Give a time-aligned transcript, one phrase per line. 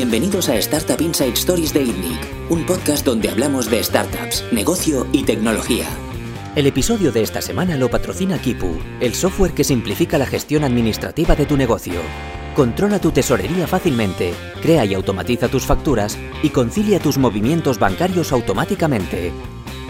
[0.00, 5.24] Bienvenidos a Startup Inside Stories de ITNIC, un podcast donde hablamos de startups, negocio y
[5.24, 5.84] tecnología.
[6.56, 11.36] El episodio de esta semana lo patrocina Kipu, el software que simplifica la gestión administrativa
[11.36, 12.00] de tu negocio.
[12.56, 14.32] Controla tu tesorería fácilmente,
[14.62, 19.32] crea y automatiza tus facturas y concilia tus movimientos bancarios automáticamente.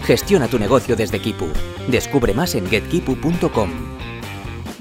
[0.03, 1.47] Gestiona tu negocio desde Kipu.
[1.87, 4.00] Descubre más en getkipu.com.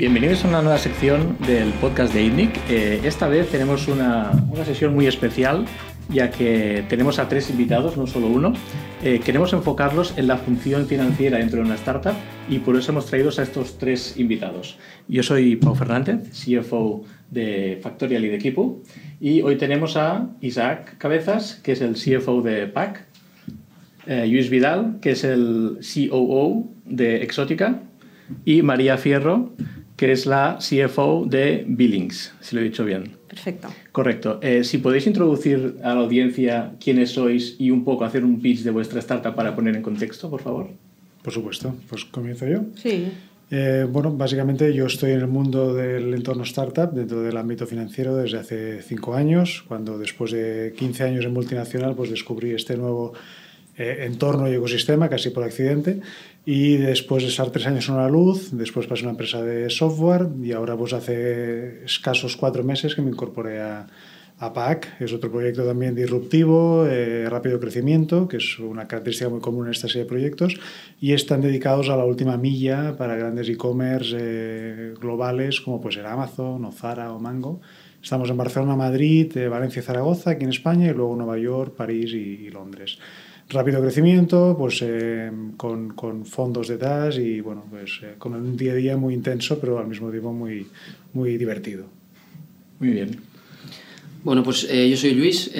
[0.01, 2.56] Bienvenidos a una nueva sección del podcast de ITNIC.
[2.70, 5.66] Eh, esta vez tenemos una, una, sesión muy especial,
[6.09, 8.55] ya que tenemos a tres invitados, no solo uno.
[9.05, 12.15] Eh, queremos enfocarlos en la función financiera dentro de una startup
[12.48, 14.78] y por eso hemos traído a estos tres invitados.
[15.06, 18.80] Yo soy Pau Fernández, CFO de Factorial y de Equipo,
[19.20, 23.05] y hoy tenemos a Isaac Cabezas, que es el CFO de PAC,
[24.06, 27.83] eh, Luis Vidal, que es el COO de Exótica,
[28.47, 29.53] y María Fierro,
[30.01, 33.19] que es la CFO de Billings, si lo he dicho bien.
[33.29, 33.69] Perfecto.
[33.93, 34.41] Correcto.
[34.41, 38.62] Eh, si podéis introducir a la audiencia quiénes sois y un poco hacer un pitch
[38.62, 40.69] de vuestra startup para poner en contexto, por favor.
[41.23, 41.75] Por supuesto.
[41.87, 42.61] Pues comienzo yo.
[42.77, 43.12] Sí.
[43.51, 48.17] Eh, bueno, básicamente yo estoy en el mundo del entorno startup, dentro del ámbito financiero,
[48.17, 53.12] desde hace cinco años, cuando después de 15 años en multinacional, pues descubrí este nuevo
[53.77, 56.01] eh, entorno y ecosistema, casi por accidente.
[56.46, 59.69] Y después de estar tres años en una luz, después pasé a una empresa de
[59.69, 63.86] software y ahora pues hace escasos cuatro meses que me incorporé a,
[64.38, 65.00] a PAC.
[65.00, 69.72] Es otro proyecto también disruptivo, eh, rápido crecimiento, que es una característica muy común en
[69.72, 70.58] esta serie de proyectos,
[70.98, 76.06] y están dedicados a la última milla para grandes e-commerce eh, globales como puede ser
[76.06, 77.61] Amazon o Zara o Mango.
[78.02, 81.74] Estamos en Barcelona, Madrid, eh, Valencia y Zaragoza, aquí en España, y luego Nueva York,
[81.77, 82.98] París y, y Londres
[83.51, 88.73] rápido crecimiento, pues eh, con, con, fondos detrás y bueno, pues eh, con un día
[88.73, 90.67] a día muy intenso, pero al mismo tiempo muy,
[91.12, 91.87] muy divertido.
[92.79, 93.20] Muy bien.
[94.23, 95.51] Bueno, pues eh, yo soy Luis,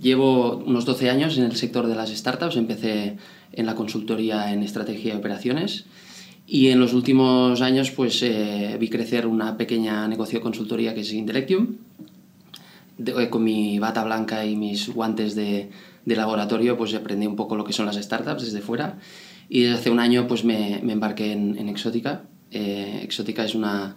[0.00, 3.16] llevo unos 12 años en el sector de las startups, empecé
[3.52, 5.86] en la consultoría en estrategia y operaciones
[6.46, 8.24] y en los últimos años pues
[8.78, 11.76] vi crecer una pequeña negocio de consultoría que es Intellectium,
[12.98, 15.70] de, con mi bata blanca y mis guantes de
[16.06, 18.98] de laboratorio, pues aprendí un poco lo que son las startups desde fuera.
[19.48, 22.22] Y desde hace un año pues me, embarqué en, en Exótica.
[22.50, 23.96] Eh, Exótica es una,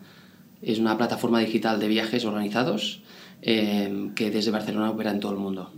[0.61, 3.03] es una plataforma digital de viajes organizados
[3.41, 5.71] eh, que desde Barcelona opera en todo el mundo.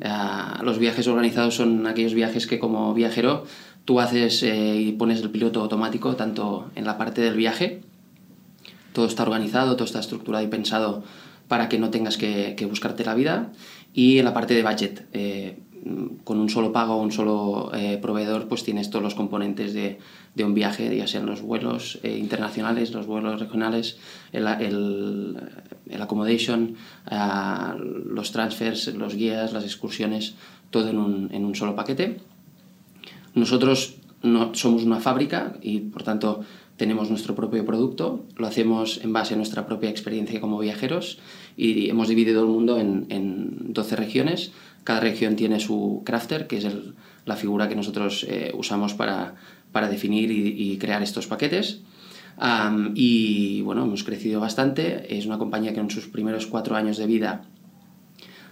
[0.00, 3.44] Uh, los viajes organizados son aquellos viajes que como viajero
[3.84, 7.80] tú haces eh, y pones el piloto automático tanto en la parte del viaje,
[8.92, 11.02] todo está organizado, todo está estructurado y pensado
[11.48, 13.50] para que no tengas que, que buscarte la vida,
[13.92, 15.06] y en la parte de budget.
[15.84, 19.72] Eh, con un solo pago o un solo eh, proveedor, pues tienes todos los componentes
[19.72, 19.98] de,
[20.34, 23.98] de un viaje, ya sean los vuelos eh, internacionales, los vuelos regionales,
[24.32, 25.36] el, el,
[25.88, 26.76] el accommodation,
[27.10, 30.34] uh, los transfers, los guías, las excursiones,
[30.70, 32.18] todo en un, en un solo paquete.
[33.34, 36.44] Nosotros no, somos una fábrica y por tanto
[36.76, 41.18] tenemos nuestro propio producto, lo hacemos en base a nuestra propia experiencia como viajeros
[41.56, 44.52] y hemos dividido el mundo en, en 12 regiones
[44.88, 46.94] cada región tiene su crafter, que es el,
[47.26, 49.34] la figura que nosotros eh, usamos para,
[49.70, 51.82] para definir y, y, crear estos paquetes.
[52.40, 55.14] Um, y bueno, hemos crecido bastante.
[55.14, 57.42] Es una compañía que en sus primeros cuatro años de vida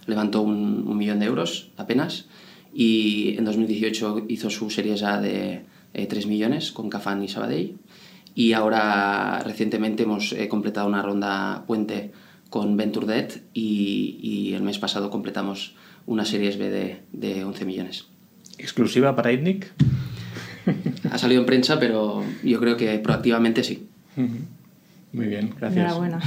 [0.04, 2.26] levantó un, un millón de euros apenas.
[2.74, 5.64] Y en 2018 hizo su serie A de
[5.94, 7.78] eh, 3 millones con Cafán y Sabadell.
[8.34, 12.12] Y ahora recientemente hemos eh, completado una ronda puente
[12.50, 15.74] con Venture Debt y, y el mes pasado completamos
[16.06, 18.06] una serie B de, de 11 millones.
[18.58, 19.72] ¿Exclusiva para ITNIC?
[21.12, 23.86] Ha salido en prensa, pero yo creo que proactivamente sí.
[25.12, 25.84] Muy bien, gracias.
[25.84, 26.20] Enhorabuena.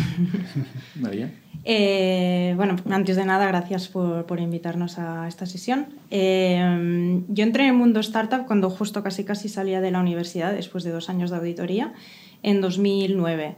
[0.96, 1.30] María.
[1.66, 5.88] Eh, bueno, antes de nada, gracias por, por invitarnos a esta sesión.
[6.10, 10.54] Eh, yo entré en el mundo startup cuando justo casi casi salía de la universidad,
[10.54, 11.94] después de dos años de auditoría,
[12.42, 13.58] en 2009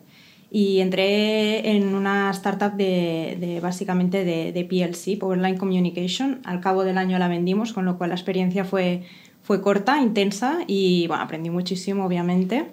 [0.53, 6.41] y entré en una startup de, de básicamente de, de, PLC, Powerline Communication.
[6.43, 9.03] Al cabo del año la vendimos, con lo cual la experiencia fue,
[9.43, 12.65] fue corta, intensa y bueno, aprendí muchísimo, obviamente.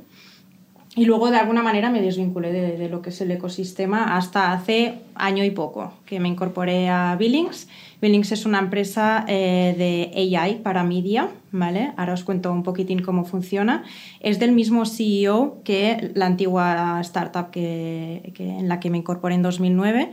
[0.99, 4.97] Y luego de alguna manera me desvinculé de, lo que es el ecosistema hasta hace
[5.15, 7.69] año y poco, que me incorporé a Billings.
[8.03, 11.93] Billings es una empresa eh, de AI para media, ¿vale?
[11.97, 13.85] Ahora os cuento un poquitín cómo funciona.
[14.19, 19.37] Es del mismo CEO que la antigua startup que, que en la que me incorporé
[19.37, 20.11] en 2009.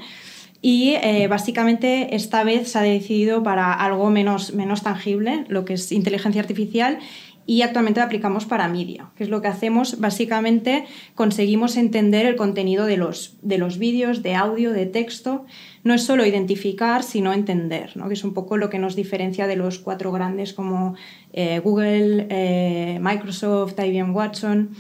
[0.68, 5.76] Y eh, básicamente esta vez se ha decidido para algo menos, menos tangible, lo que
[5.76, 6.98] es inteligencia artificial
[7.46, 10.00] y actualmente la aplicamos para media, que es lo que hacemos.
[10.00, 15.46] Básicamente conseguimos entender el contenido de los, de los vídeos, de audio, de texto.
[15.84, 18.08] No es solo identificar, sino entender, ¿no?
[18.08, 20.96] que es un poco lo que nos diferencia de los cuatro grandes como
[21.32, 24.72] eh, Google, eh, Microsoft, IBM Watson.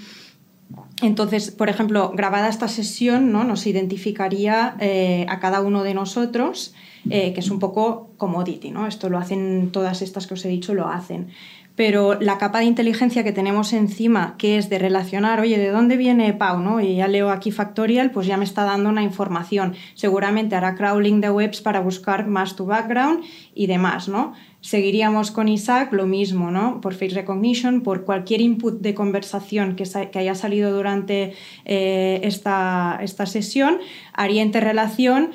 [1.01, 3.43] Entonces, por ejemplo, grabada esta sesión, ¿no?
[3.43, 6.73] nos identificaría eh, a cada uno de nosotros,
[7.07, 8.87] que es un poco commodity, ¿no?
[8.87, 11.27] Esto lo hacen todas estas que os he dicho, lo hacen
[11.75, 15.97] pero la capa de inteligencia que tenemos encima, que es de relacionar, oye, ¿de dónde
[15.97, 16.59] viene Pau?
[16.59, 16.79] ¿no?
[16.79, 19.75] Y ya leo aquí Factorial, pues ya me está dando una información.
[19.93, 24.33] Seguramente hará crawling de webs para buscar más tu background y demás, ¿no?
[24.65, 26.81] Seguiríamos con Isaac lo mismo, ¿no?
[26.81, 31.33] Por face recognition, por cualquier input de conversación que, que haya salido durante
[31.65, 33.77] eh, esta, esta sesión,
[34.11, 35.29] haría interrelación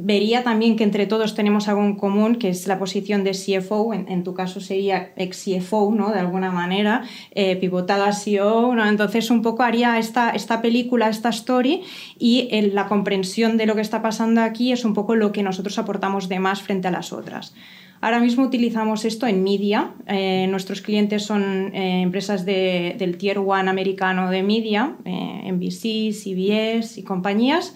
[0.00, 3.92] vería también que entre todos tenemos algo en común, que es la posición de CFO,
[3.92, 6.12] en, tu caso sería ex CFO, ¿no?
[6.12, 7.02] De alguna manera,
[7.32, 8.86] eh, pivotado a CEO, ¿no?
[8.86, 11.82] Entonces un poco haría esta, esta película, esta story,
[12.16, 15.76] y la comprensión de lo que está pasando aquí es un poco lo que nosotros
[15.80, 17.52] aportamos de más frente a las otras.
[18.00, 19.92] Ahora mismo utilizamos esto en media.
[20.06, 27.02] Eh, nuestros clientes son eh, empresas del Tier 1 americano de media, NBC, CBS y
[27.02, 27.74] compañías.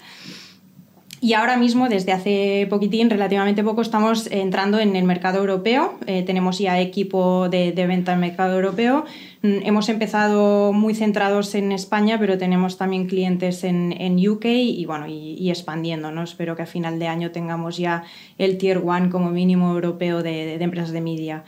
[1.24, 5.94] Y ahora mismo, desde hace poquitín, relativamente poco, estamos entrando en el mercado europeo.
[6.08, 9.04] Eh, tenemos ya equipo de, venta en mercado europeo.
[9.42, 14.84] Mm, hemos empezado muy centrados en España, pero tenemos también clientes en, en UK y,
[14.84, 16.10] bueno, y, expandiendo.
[16.10, 16.24] ¿no?
[16.24, 18.02] Espero que a final de año tengamos ya
[18.36, 21.44] el Tier 1 como mínimo europeo de, de empresas de media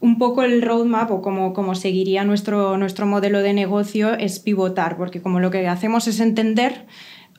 [0.00, 4.98] un poco el roadmap o como, como seguiría nuestro, nuestro modelo de negocio es pivotar,
[4.98, 6.84] porque como lo que hacemos es entender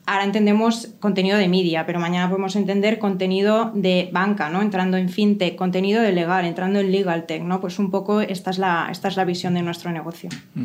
[0.06, 4.62] ahora entendemos contenido de media, pero mañana podemos entender contenido de banca, ¿no?
[4.62, 7.60] Entrando en fintech, contenido de legal, entrando en legal tech, ¿no?
[7.60, 10.30] Pues un poco esta es la, esta es la visión de nuestro negocio.
[10.54, 10.64] Mm.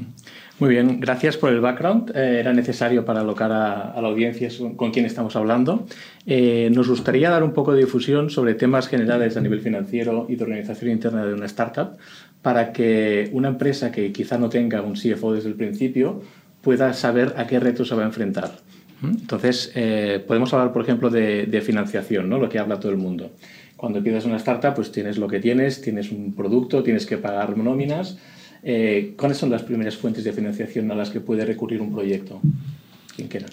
[0.59, 2.11] Muy bien, gracias por el background.
[2.15, 5.87] Eh, era necesario para alocar a, la audiencia con quién estamos hablando.
[6.27, 10.35] Eh, nos gustaría dar un poco de difusión sobre temas generales a nivel financiero y
[10.35, 11.97] de organización interna de una startup
[12.43, 16.21] para que una empresa que quizá no tenga un CFO desde el principio
[16.61, 18.51] pueda saber a qué retos se va a enfrentar.
[19.03, 22.37] Entonces, eh, podemos hablar, por ejemplo, de, financiación, ¿no?
[22.37, 23.31] lo que habla todo el mundo.
[23.75, 27.57] Cuando empiezas una startup, pues tienes lo que tienes, tienes un producto, tienes que pagar
[27.57, 28.17] nóminas.
[28.63, 32.41] Eh, ¿Cuáles son las primeras fuentes de financiación a las que puede recurrir un proyecto?
[33.15, 33.47] Quien quiera.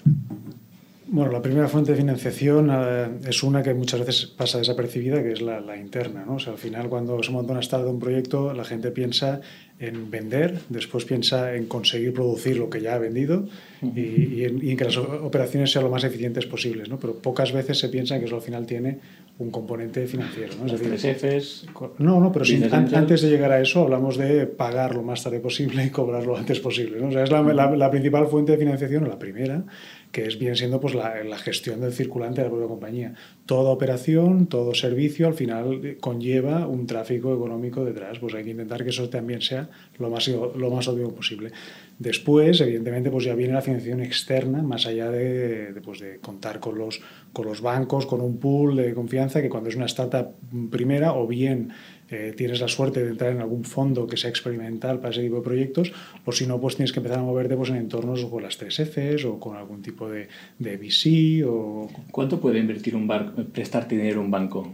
[1.11, 5.31] Bueno, la primera fuente de financiación eh, es una que muchas veces pasa desapercibida, que
[5.31, 6.23] es la, interna.
[6.23, 6.35] ¿no?
[6.35, 9.41] O sea, al final, cuando se monta una startup, un proyecto, la gente piensa
[9.79, 13.47] en vender, después piensa en conseguir producir lo que ya ha vendido
[13.81, 16.89] y, en, que las operaciones sean lo más eficientes posibles.
[16.89, 16.99] ¿no?
[16.99, 18.99] Pero pocas veces se piensa que eso al final tiene
[19.39, 20.53] un componente financiero.
[20.59, 20.65] ¿no?
[20.65, 21.65] Es decir, tres
[21.97, 25.85] No, no, pero antes de llegar a eso hablamos de pagar lo más tarde posible
[25.85, 26.99] y cobrar lo antes posible.
[26.99, 27.07] ¿no?
[27.07, 29.63] O sea, es la, la principal fuente de financiación, la primera,
[30.11, 33.13] que es bien siendo pues, la, gestión del circulante de la propia compañía.
[33.45, 38.17] Toda operación, todo servicio, al final conlleva un tráfico económico detrás.
[38.19, 41.51] Pues hay que intentar que eso también sea lo más, lo más obvio posible.
[41.99, 46.59] Después, evidentemente, pues ya viene la financiación externa, más allá de, de, pues de contar
[46.59, 47.01] con los,
[47.33, 50.33] con los bancos, con un pool de confianza, que cuando es una startup
[50.71, 51.71] primera, o bien
[52.11, 55.37] eh, tienes la suerte de entrar en algún fondo que sea experimental para ese tipo
[55.37, 55.93] de proyectos,
[56.25, 58.79] o si no, pues tienes que empezar a moverte pues, en entornos con las tres
[58.79, 60.27] Fs o con algún tipo de,
[60.57, 61.45] de VC.
[61.47, 61.89] O...
[62.11, 64.73] ¿Cuánto puede invertir un banco, prestarte dinero un banco?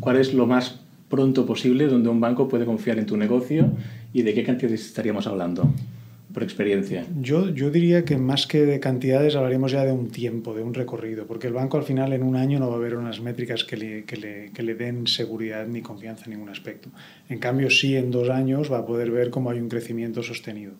[0.00, 3.72] ¿Cuál es lo más pronto posible donde un banco puede confiar en tu negocio
[4.12, 5.72] y de qué cantidades estaríamos hablando?
[6.38, 7.04] Por experiencia?
[7.20, 10.72] Yo, yo diría que más que de cantidades hablaríamos ya de un tiempo, de un
[10.72, 13.64] recorrido, porque el banco al final en un año no va a haber unas métricas
[13.64, 16.90] que le, que le, que le den seguridad ni confianza en ningún aspecto.
[17.28, 20.74] En cambio, sí en dos años va a poder ver cómo hay un crecimiento sostenido.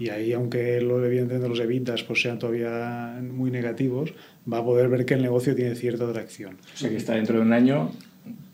[0.00, 4.14] Y ahí, aunque lo, evidentemente los evitas pues, sean todavía muy negativos,
[4.50, 6.56] va a poder ver que el negocio tiene cierta atracción.
[6.74, 7.90] O sea que está dentro de un año,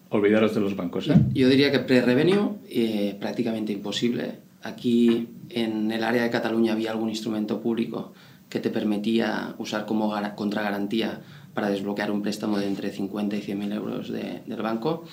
[0.08, 1.08] olvidaros de los bancos.
[1.08, 1.14] ¿eh?
[1.34, 7.08] Yo diría que pre-revenue eh, prácticamente imposible Aquí en el área de Cataluña había algún
[7.08, 8.12] instrumento público
[8.48, 11.20] que te permitía usar como contragarantía
[11.54, 15.04] para desbloquear un préstamo de entre 50 y 100 mil euros del banco.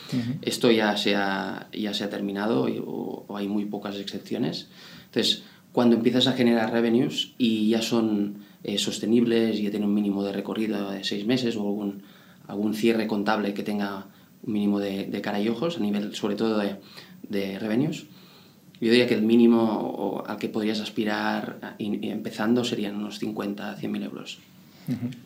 [0.42, 4.68] Esto ya se ha, ya se ha terminado o, hay muy pocas excepciones.
[5.06, 9.96] Entonces, cuando empiezas a generar revenues y ya son eh, sostenibles y ya tienen un
[9.96, 12.04] mínimo de recorrido de seis meses o algún,
[12.48, 14.08] algún cierre contable que tenga
[14.44, 16.76] un mínimo de, de cara y ojos a nivel sobre todo de,
[17.24, 18.06] de revenues,
[18.82, 24.04] yo diría que el mínimo al que podrías aspirar empezando serían unos 50, 100 mil
[24.04, 24.40] euros.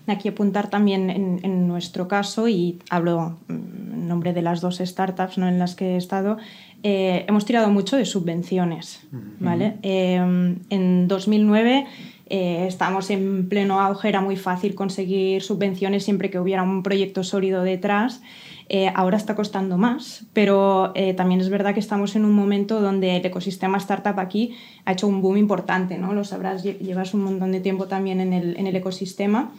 [0.07, 5.48] Aquí apuntar también en, nuestro caso, y hablo en nombre de las dos startups ¿no?
[5.48, 6.38] en las que he estado,
[6.83, 9.01] eh, hemos tirado mucho de subvenciones.
[9.39, 9.77] ¿vale?
[9.83, 11.86] Em, en 2009
[12.27, 17.24] eh, estábamos en pleno auge, era muy fácil conseguir subvenciones siempre que hubiera un proyecto
[17.24, 18.22] sólido detrás.
[18.70, 22.82] Eh, ahora está costando más, pero eh, también es verdad que estamos en un momento
[22.82, 24.55] donde el ecosistema startup aquí
[24.86, 26.13] ha hecho un boom importante, ¿no?
[26.13, 29.51] Lo sabrás, llevas un montón de tiempo también en el, en el ecosistema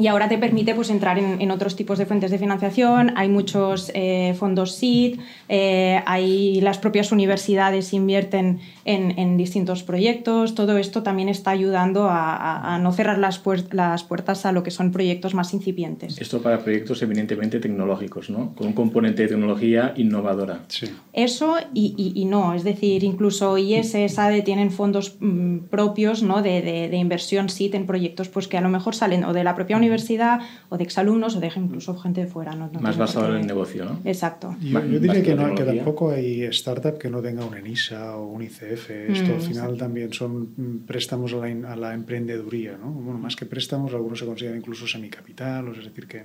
[0.00, 3.12] y ahora te permite pues, entrar en, otros tipos de fuentes de financiación.
[3.16, 10.54] Hay muchos eh, fondos SEED, eh, hay, las propias universidades invierten en, distintos proyectos.
[10.54, 13.42] Todo esto también está ayudando a, no cerrar las,
[13.72, 16.18] las, puertas a lo que son proyectos más incipientes.
[16.18, 18.54] Esto para proyectos eminentemente tecnológicos, ¿no?
[18.54, 20.60] con un componente de tecnología innovadora.
[20.68, 20.86] Sí.
[21.12, 26.42] Eso y, no, es decir, incluso IES, SADE tienen fondos mm, propios ¿no?
[26.42, 29.54] de, de, inversión SEED en proyectos pues, que a lo mejor salen o de la
[29.54, 32.54] propia universidad universidad o de exalumnos o de incluso gente de fuera.
[32.54, 34.00] No, Más basado en el negocio, ¿no?
[34.04, 34.56] Exacto.
[34.60, 38.42] Yo, diría que, no, que, tampoco hay startup que no tenga un ENISA o un
[38.42, 38.90] ICF.
[38.90, 42.90] Esto al mm, final también son préstamos a la, a la, emprendeduría, ¿no?
[42.90, 46.24] Bueno, más que préstamos, algunos se consideran incluso semicapital, es decir, que,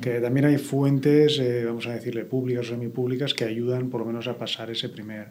[0.00, 4.06] que también hay fuentes, eh, vamos a decirle, públicas o semipúblicas que ayudan por lo
[4.06, 5.28] menos a pasar ese primer...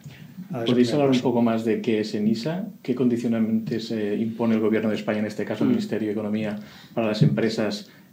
[0.66, 2.66] ¿Podéis hablar un poco más de qué es ENISA?
[2.82, 5.72] ¿Qué condicionantes impone el Gobierno de España, en este caso el mm.
[5.72, 6.58] Ministerio de Economía,
[6.94, 7.49] para las empresas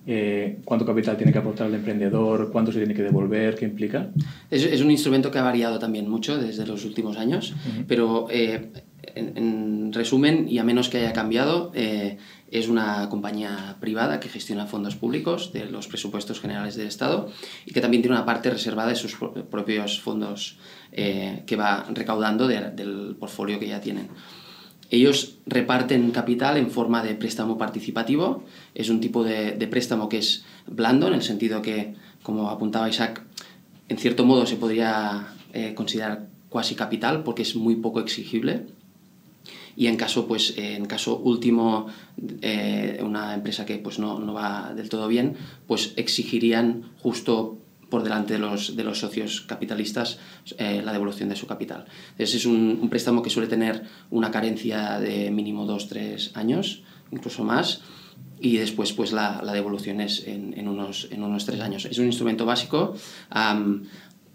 [0.10, 4.10] eh, cuánto capital tiene que aportar el emprendedor, cuánto se tiene que devolver, qué implica.
[4.50, 7.54] Es, un instrumento que ha variado también mucho desde los últimos años,
[7.90, 8.72] pero eh,
[9.16, 12.18] en, resumen, y a menos que haya cambiado, eh,
[12.50, 17.30] es una compañía privada que gestiona fondos públicos de los presupuestos generales del Estado
[17.66, 19.18] y que también tiene una parte reservada de sus
[19.52, 20.58] propios fondos
[20.90, 24.08] que va recaudando del portfolio que ya tienen.
[24.90, 28.44] Ellos reparten capital en forma de préstamo participativo.
[28.74, 33.24] Es un tipo de, préstamo que es blando, en el sentido que, como apuntaba Isaac,
[33.90, 38.66] en cierto modo se podría eh, considerar cuasi capital porque es muy poco exigible.
[39.76, 41.88] Y en caso, pues, en caso último,
[42.42, 45.36] eh, una empresa que pues, no, no va del todo bien,
[45.68, 50.20] pues exigirían justo por delante de los, de los socios capitalistas
[50.58, 51.86] eh, la devolución de su capital.
[52.18, 57.44] Ese es un, préstamo que suele tener una carencia de mínimo dos, tres años, incluso
[57.44, 57.82] más,
[58.40, 61.86] y después pues la, la devolución es en, en, unos, en unos tres años.
[61.86, 62.96] Es un instrumento básico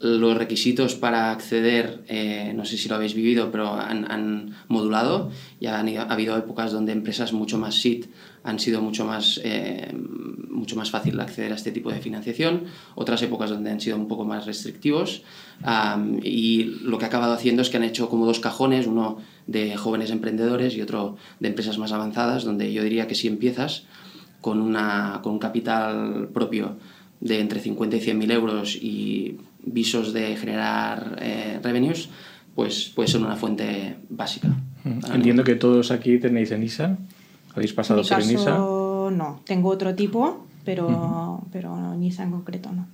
[0.02, 5.30] los requisitos para acceder, eh, no sé si lo habéis vivido, pero han, modulado.
[5.60, 8.06] Ya han, ha habido épocas donde empresas mucho más SIT
[8.44, 9.94] han sido mucho más, eh,
[10.50, 12.64] mucho más fácil acceder a este tipo de financiación.
[12.94, 15.22] Otras épocas donde han sido un poco más restrictivos.
[16.22, 19.76] y lo que ha acabado haciendo es que han hecho como dos cajones, uno de
[19.76, 23.84] jóvenes emprendedores y otro de empresas más avanzadas, donde yo diría que si empiezas
[24.40, 26.76] con, una, con un capital propio
[27.20, 32.08] de entre 50 y 100 mil euros y visos de generar eh, revenues,
[32.54, 34.48] pues puede ser una fuente básica.
[34.84, 36.98] Entiendo que todos aquí tenéis ENISA.
[37.54, 38.56] ¿Habéis pasado por ENISA?
[38.56, 42.86] No, tengo otro tipo, pero, pero ENISA en concreto no.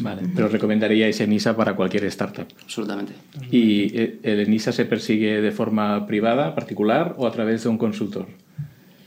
[0.00, 2.46] Vale, pero recomendaríais ENISA para cualquier startup.
[2.62, 3.12] Absolutamente.
[3.50, 7.78] ¿Y eh, el ENISA se persigue de forma privada, particular o a través de un
[7.78, 8.26] consultor?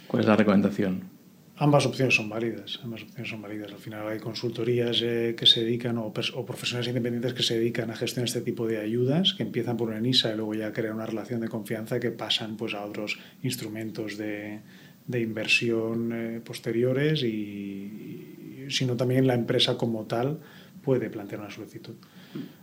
[0.08, 1.18] ¿Cuál es la recomendación?
[1.60, 3.72] Ambas opciones son válidas, ambas opciones son válidas.
[3.72, 7.96] Al final hay consultorías eh, que se dedican o, profesionales independientes que se dedican a
[7.96, 11.08] gestionar este tipo de ayudas, que empiezan por una ENISA y luego ya crean una
[11.08, 14.60] relación de confianza que pasan pues, a otros instrumentos de,
[15.08, 20.40] de inversión eh, posteriores y, sino también la empresa como tal
[20.84, 21.96] puede plantear una solicitud.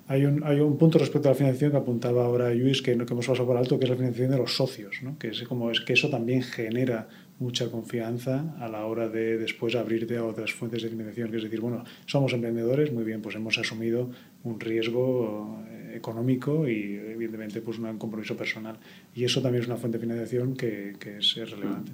[0.07, 3.13] Hay un, hay un punto respecto a la financiación que apuntaba ahora Luis, que, que
[3.13, 5.19] hemos pasado por alto, que es la financiación de los socios, ¿no?
[5.19, 7.09] que es como es que eso también genera
[7.39, 11.43] mucha confianza a la hora de después abrirte a otras fuentes de financiación, que es
[11.43, 14.11] decir, bueno, somos emprendedores, muy bien, pues hemos asumido
[14.45, 18.77] un riesgo eh, económico y evidentemente pues un compromiso personal.
[19.15, 21.93] Y eso también es una fuente de financiación que, que es, relevante.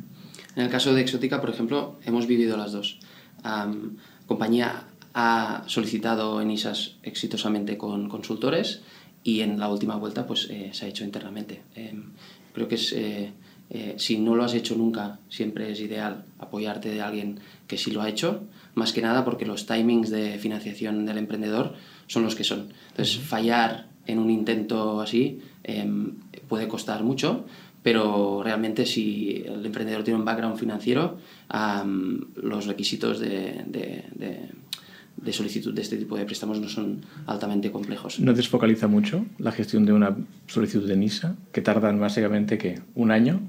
[0.57, 2.99] En el caso de Exótica, por ejemplo, hemos vivido las dos.
[4.26, 8.83] compañía ha solicitado en ISAS exitosamente con consultores
[9.25, 11.62] y en la última vuelta pues eh, se ha hecho internamente.
[11.75, 12.04] Em,
[12.52, 12.92] creo que es...
[12.92, 13.33] Eh,
[13.73, 17.38] eh, si no lo has hecho nunca, siempre es ideal apoyarte de alguien
[17.69, 18.42] que sí lo ha hecho,
[18.75, 21.75] más que nada porque los timings de financiación del emprendedor
[22.09, 22.73] son los que son.
[22.88, 26.14] Entonces, fallar en un intento así em,
[26.49, 27.45] puede costar mucho,
[27.82, 31.18] pero realmente si el emprendedor tiene un background financiero,
[32.34, 38.20] los requisitos de, de, solicitud de este tipo de préstamos no son altamente complejos.
[38.20, 42.80] ¿No desfocaliza mucho la gestión de una solicitud de NISA, que tardan básicamente ¿qué?
[42.94, 43.40] un año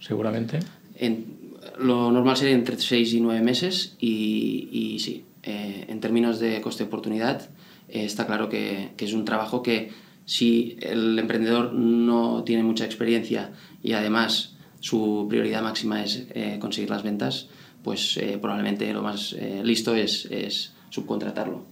[0.00, 0.58] seguramente.
[0.96, 1.40] En,
[1.78, 6.60] lo normal sería entre 6 y 9 meses y, y sí, eh, en términos de
[6.60, 7.50] coste-oportunidad
[7.88, 9.90] eh, está claro que, que, es un trabajo que
[10.24, 16.90] si el emprendedor no tiene mucha experiencia y además su prioridad máxima es eh, conseguir
[16.90, 17.48] las ventas,
[17.82, 19.34] pues probablemente lo más
[19.64, 21.64] listo es, es subcontratarlo.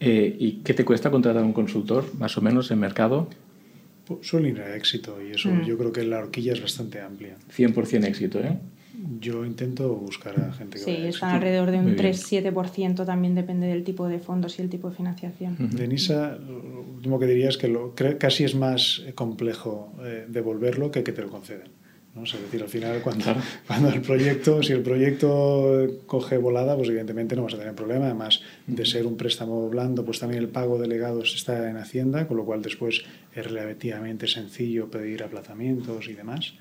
[0.00, 3.28] ¿Y qué te cuesta contratar a un consultor, más o menos, en mercado?
[4.08, 5.66] Pues suele ir a éxito y eso mm.
[5.66, 7.36] yo creo que la horquilla es bastante amplia.
[7.54, 8.58] 100% éxito, ¿eh?
[9.20, 13.84] Yo intento buscar a gente que Sí, están alrededor de un 3-7%, también depende del
[13.84, 15.56] tipo de fondos y el tipo de financiación.
[15.58, 20.90] De NISA, lo último que diría es que lo, casi es más complejo eh, devolverlo
[20.90, 21.77] que que te lo conceden.
[22.18, 22.24] ¿No?
[22.24, 23.24] es decir, al final, cuando,
[23.66, 28.06] cuando el proyecto, si el proyecto coge volada, pues evidentemente no vas a tener problema.
[28.06, 32.26] Además de ser un préstamo blando, pues también el pago de legados está en Hacienda,
[32.26, 33.02] con lo cual después
[33.34, 36.54] es relativamente sencillo pedir aplazamientos y demás.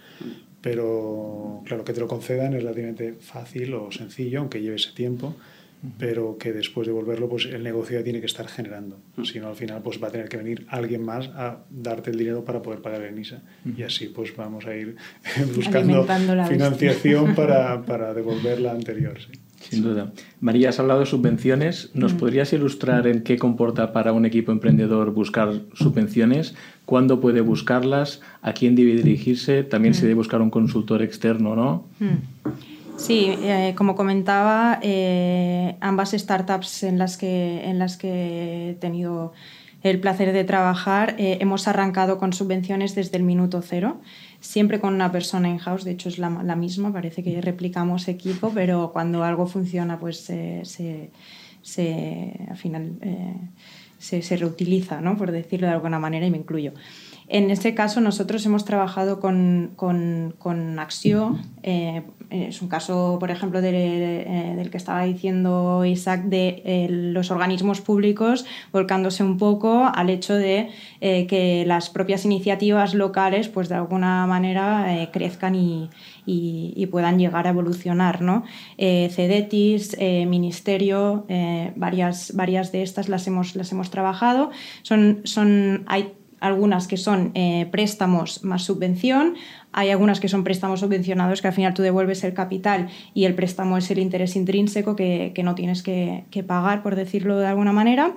[0.62, 5.36] Pero claro, que te lo concedan es relativamente fácil o sencillo, aunque lleve ese tiempo
[6.00, 8.98] pero que después de volverlo, pues el negocio ya tiene que estar generando.
[9.24, 12.18] Si no, al final, pues va a tener que venir alguien más a darte el
[12.18, 13.42] dinero para poder pagar el NISA.
[13.78, 14.96] Y así, pues vamos a ir
[15.56, 16.06] buscando
[16.48, 19.20] financiación para, para, devolver la anterior.
[19.20, 19.40] Sí.
[19.70, 20.14] Sin duda.
[20.40, 21.92] María, has hablado de subvenciones.
[21.94, 22.18] ¿Nos mm.
[22.18, 26.56] podrías ilustrar en qué comporta para un equipo emprendedor buscar subvenciones?
[26.86, 28.22] ¿Cuándo puede buscarlas?
[28.42, 29.64] ¿A quién debe dirigirse?
[29.64, 30.04] También se mm.
[30.04, 31.86] debe buscar un consultor externo, ¿no?
[32.98, 39.34] Sí, eh, como comentaba, eh, ambas startups en las, que, en las que he tenido
[39.84, 44.02] el placer de trabajar, eh, hemos arrancado con subvenciones desde el minuto cero,
[44.40, 48.52] siempre con una persona in-house, de hecho es la, la, misma, parece que replicamos equipo,
[48.54, 50.64] pero cuando algo funciona, pues se,
[51.62, 52.98] se, al final
[54.00, 55.16] se, se, reutiliza, ¿no?
[55.18, 56.74] por decirlo de alguna manera, y me incluyo.
[57.30, 61.38] En este caso, nosotros hemos trabajado con, con, con Axio.
[61.62, 67.30] Eh, es un caso, por ejemplo, eh, del que estaba diciendo Isaac, de eh, los
[67.30, 70.70] organismos públicos volcándose un poco al hecho de
[71.02, 75.90] que las propias iniciativas locales, pues de alguna manera, crezcan y,
[76.26, 78.22] y, puedan llegar a evolucionar.
[78.22, 78.44] ¿no?
[78.78, 81.26] CEDETIS, Ministerio,
[81.76, 84.52] varias, varias de estas las hemos, las hemos trabajado.
[84.84, 89.36] Son, son, hay algunas que son eh, préstamos más subvención,
[89.72, 93.36] hay algunas que son préstamos subvencionados que al final tú devuelves el capital y el
[93.36, 97.74] préstamo es el interés intrínseco que, no tienes que, que pagar, por decirlo de alguna
[97.74, 98.14] manera.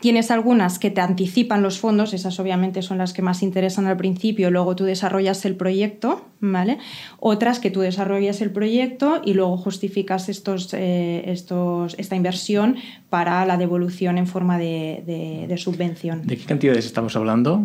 [0.00, 3.96] Tienes algunas que te anticipan los fondos, esas obviamente son las que más interesan al
[3.96, 6.78] principio, luego tú desarrollas el proyecto, ¿vale?
[7.18, 12.76] Otras que tú desarrollas el proyecto y luego justificas estos, eh, estos, esta inversión
[13.14, 16.26] para la devolución en forma de, de, subvención.
[16.26, 17.64] ¿De qué cantidades estamos hablando?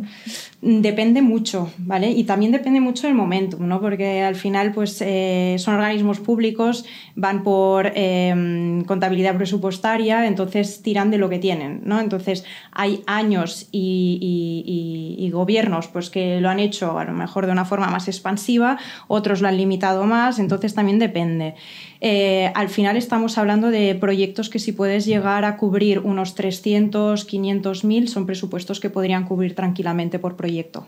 [0.61, 2.11] Depende mucho, ¿vale?
[2.11, 3.81] Y también depende mucho del momento, ¿no?
[3.81, 11.09] Porque al final, pues, eh, son organismos públicos, van por eh, contabilidad presupuestaria, entonces tiran
[11.09, 11.99] de lo que tienen, ¿no?
[11.99, 17.65] Entonces, hay años y, gobiernos pues, que lo han hecho a lo mejor de una
[17.65, 18.68] forma más expansiva,
[19.07, 21.55] otros lo han limitado más, entonces también depende.
[22.01, 27.25] Eh, al final estamos hablando de proyectos que si puedes llegar a cubrir unos 300,
[27.25, 30.87] 500 mil, son presupuestos que podrían cubrir tranquilamente por proyecto.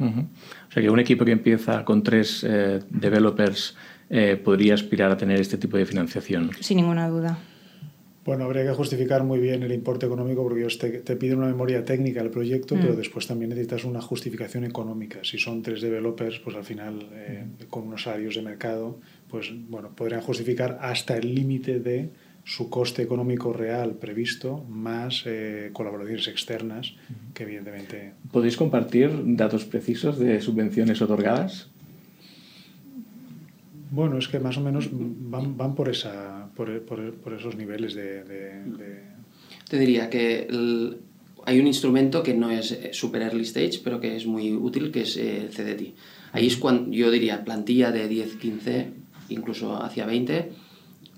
[0.00, 3.76] O sea que un equipo que empieza con tres eh, developers
[4.10, 6.50] eh, podría aspirar a tener este tipo de financiación.
[6.60, 7.38] Sin ninguna duda.
[8.28, 11.82] Bueno, habría que justificar muy bien el importe económico porque ellos te, piden una memoria
[11.82, 12.96] técnica del proyecto, pero mm.
[12.96, 15.20] después también necesitas una justificación económica.
[15.22, 19.92] Si son tres developers, pues al final, eh, con unos salarios de mercado, pues bueno,
[19.96, 22.10] podrían justificar hasta el límite de
[22.44, 26.96] su coste económico real previsto, más eh, colaboraciones externas,
[27.32, 28.12] que evidentemente...
[28.30, 31.70] ¿Podéis compartir datos precisos de subvenciones otorgadas?
[33.90, 37.94] Bueno, es que más o menos van, van por, esa, por, por, por esos niveles
[37.94, 39.02] de, de,
[39.70, 40.48] Te diría que
[41.46, 44.90] hay un instrumento que no es eh, super early stage, pero que es muy útil,
[44.90, 45.94] que es el CDT.
[46.32, 48.90] Ahí es cuando yo diría plantilla de 10, 15,
[49.28, 50.50] incluso hacia 20,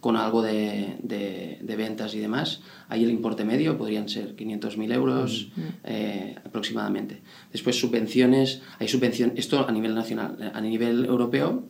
[0.01, 2.61] con algo de, de, ventas y demás.
[2.91, 5.49] Ahí el importe medio podrían ser 500.000 euros
[5.85, 7.23] eh, aproximadamente.
[7.51, 11.65] Después subvenciones, hay subvención, esto a nivel nacional, a nivel europeo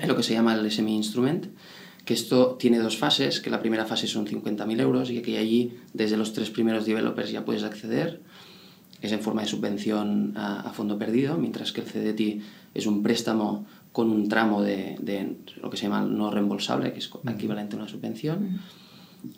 [0.00, 1.46] es lo que se llama el SME Instrument,
[2.04, 5.74] que esto tiene dos fases, que la primera fase son 50.000 euros y que allí
[5.92, 8.20] desde los tres primeros developers ya puedes acceder,
[9.02, 12.42] es en forma de subvención a, fondo perdido, mientras que el CDT
[12.74, 16.98] es un préstamo con un tramo de, de, lo que se llama no reembolsable, que
[16.98, 18.60] es equivalente a una subvención.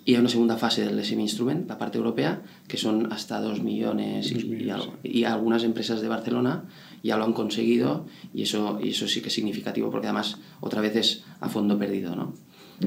[0.04, 3.62] Y hay una segunda fase del SME Instrument, la parte europea, que son hasta 2
[3.62, 4.68] millones y,
[5.02, 6.64] y, algunas empresas de Barcelona
[7.02, 10.80] ya lo han conseguido y eso, y eso sí que es significativo porque además otra
[10.80, 12.14] vez es a fondo perdido.
[12.14, 12.34] ¿no?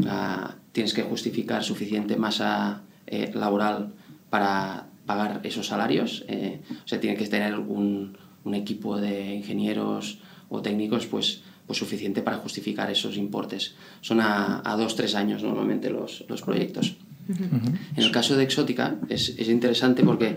[0.08, 3.93] Ah, tienes que justificar suficiente masa eh, laboral
[4.29, 6.25] para pagar esos salarios.
[6.27, 11.79] Eh, o sea, tiene que tener un, un, equipo de ingenieros o técnicos pues, pues
[11.79, 13.75] suficiente para justificar esos importes.
[14.01, 16.95] Son a, a dos, tres años normalmente los, los proyectos.
[17.27, 20.36] En el caso de Exótica es, es, interesante porque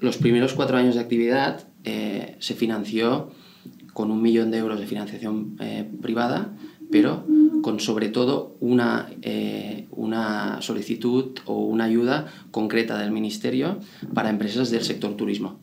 [0.00, 3.30] los primeros cuatro años de actividad eh, se financió
[3.92, 6.56] con un millón de euros de financiación eh, privada,
[6.92, 7.24] pero
[7.62, 13.78] con sobre todo una, eh, una solicitud o una ayuda concreta del Ministerio
[14.14, 15.58] para empresas del sector turismo.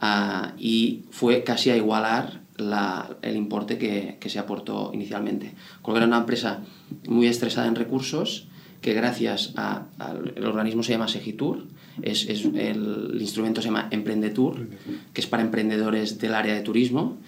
[0.00, 5.54] Ah, y fue casi a igualar la, el importe que, que, se aportó inicialmente.
[5.82, 6.60] Con era una empresa
[7.08, 8.46] muy estresada en recursos
[8.80, 11.66] que gracias al el organismo se llama Segitur,
[12.02, 14.68] es, es, el, instrumento se llama Emprendetur,
[15.12, 17.18] que es para emprendedores del área de turismo,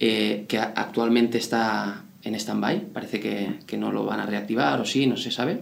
[0.00, 4.84] eh, que actualmente está en stand-by, parece que, que, no lo van a reactivar o
[4.84, 5.60] sí, no se sabe.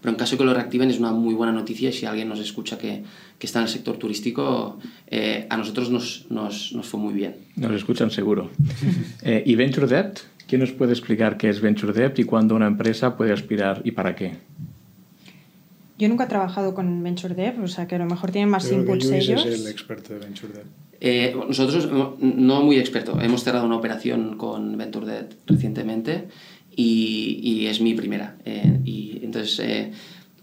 [0.00, 2.28] Pero en caso de que lo reactiven es una muy buena noticia y si alguien
[2.28, 3.02] nos escucha que,
[3.38, 7.36] que está en el sector turístico, eh, a nosotros nos, nos, nos, fue muy bien.
[7.56, 8.50] Nos escuchan seguro.
[9.22, 10.20] eh, ¿Y Venture Debt?
[10.46, 13.90] ¿Quién nos puede explicar qué es Venture Debt y cuándo una empresa puede aspirar y
[13.90, 14.38] para qué?
[15.98, 18.72] Yo nunca he trabajado con Venture Debt, o sea que a lo mejor tienen más
[18.72, 19.44] inputs que ellos.
[19.44, 20.66] es el experto de Venture Debt.
[21.00, 21.88] Eh, nosotros,
[22.20, 26.28] no muy experto, hemos cerrado una operación con Venture Debt recientemente
[26.76, 28.36] y, y es mi primera.
[28.44, 29.92] Eh, y entonces, eh,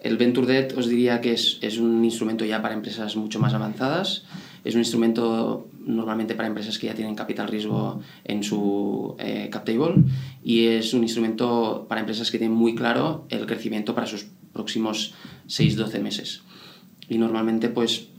[0.01, 3.53] el Venture Debt os diría que es, es un instrumento ya para empresas mucho más
[3.53, 4.23] avanzadas.
[4.63, 9.63] Es un instrumento normalmente para empresas que ya tienen capital riesgo en su eh, cap
[9.65, 10.03] table
[10.43, 15.13] y es un instrumento para empresas que tienen muy claro el crecimiento para sus próximos
[15.47, 16.41] 6-12 meses.
[17.09, 18.09] Y normalmente, pues,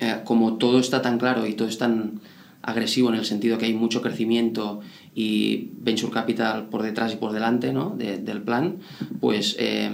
[0.00, 2.20] eh, como todo está tan claro y todo es tan
[2.62, 4.80] agresivo en el sentido que hay mucho crecimiento
[5.14, 7.94] y venture capital por detrás y por delante ¿no?
[7.96, 8.78] de, del plan,
[9.20, 9.90] pues eh,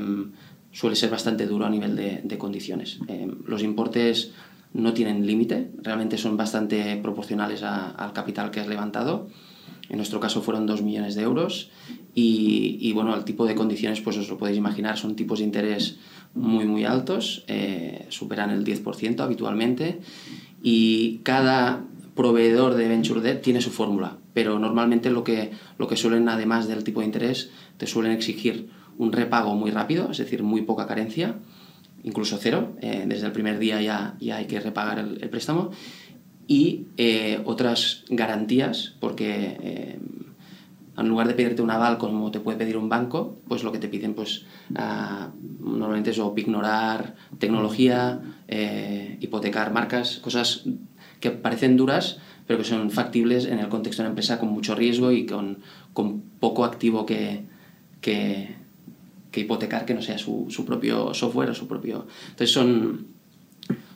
[0.73, 2.99] suele ser bastante duro a nivel de, condiciones.
[3.09, 4.33] Eh, los importes
[4.73, 9.29] no tienen límite, realmente son bastante proporcionales al capital que has levantado.
[9.88, 11.70] En nuestro caso fueron 2 millones de euros.
[12.14, 15.97] Y, bueno, el tipo de condiciones, pues os lo podéis imaginar, son tipos de interés
[16.35, 20.01] muy, muy altos, eh, superan el 10% habitualmente.
[20.62, 25.97] Y cada proveedor de Venture Debt tiene su fórmula, pero normalmente lo que, lo que
[25.97, 30.44] suelen, además del tipo de interés, te suelen exigir un repago muy rápido, es decir,
[30.44, 31.35] muy poca carencia,
[32.05, 35.73] incluso cero, eh, desde el primer día ya, ya hay que repagar el préstamo,
[36.47, 39.99] y eh, otras garantías, porque eh,
[40.97, 43.79] en lugar de pedirte un aval como te puede pedir un banco, pues lo que
[43.79, 45.31] te piden pues uh,
[45.61, 50.65] normalmente es o ignorar tecnología, eh, hipotecar marcas, cosas
[51.21, 54.75] que parecen duras, pero que son factibles en el contexto de una empresa con mucho
[54.75, 55.59] riesgo y con,
[55.93, 57.45] con poco activo que,
[58.01, 58.55] que,
[59.33, 62.07] que hipotecar que no sea su, su, propio software o su propio...
[62.31, 63.13] Entonces son,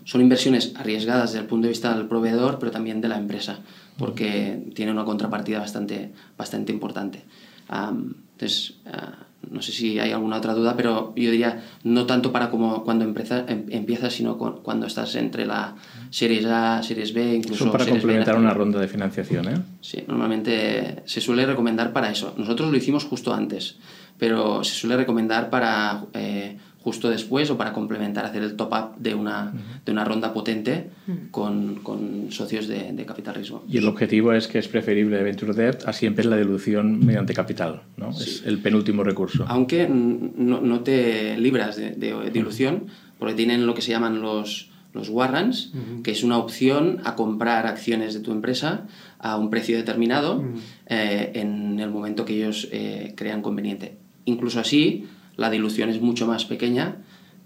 [0.08, 3.58] son inversiones arriesgadas desde el punto de vista del proveedor, pero también de la empresa,
[3.98, 7.24] porque tiene una contrapartida bastante, bastante importante.
[7.70, 12.32] Um, entonces, uh, no sé si hay alguna otra duda, pero yo diría no tanto
[12.32, 15.74] para como cuando empieza, em, empiezas, sino con, cuando estás entre la
[16.08, 19.60] series A, series B, incluso Son para series complementar B, una ronda de financiación, ¿eh?
[19.82, 22.32] Sí, normalmente se suele recomendar para eso.
[22.38, 23.76] Nosotros lo hicimos justo antes,
[24.16, 26.56] pero se suele recomendar para eh,
[26.88, 29.84] justo después o para complementar, hacer el top-up de una, uh -huh.
[29.84, 30.72] de una ronda potente
[31.06, 31.30] uh -huh.
[31.30, 31.54] con,
[31.88, 31.98] con,
[32.30, 33.62] socios de, de, capital riesgo.
[33.68, 37.72] Y el objetivo es que es preferible Venture Debt a siempre la dilución mediante capital,
[37.98, 38.12] ¿no?
[38.14, 38.22] Sí.
[38.30, 39.44] Es el penúltimo recurso.
[39.48, 43.18] Aunque no, no te libras de, de dilución, uh -huh.
[43.18, 46.02] porque tienen lo que se llaman los, los warrants, uh -huh.
[46.04, 48.86] que es una opción a comprar acciones de tu empresa
[49.18, 50.58] a un precio determinado uh -huh.
[50.86, 53.86] eh, en el momento que ellos eh, crean conveniente.
[54.24, 55.04] Incluso así,
[55.38, 56.96] la dilución es mucho más pequeña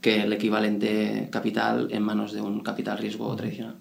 [0.00, 3.76] que el equivalente capital en manos de un capital riesgo tradicional.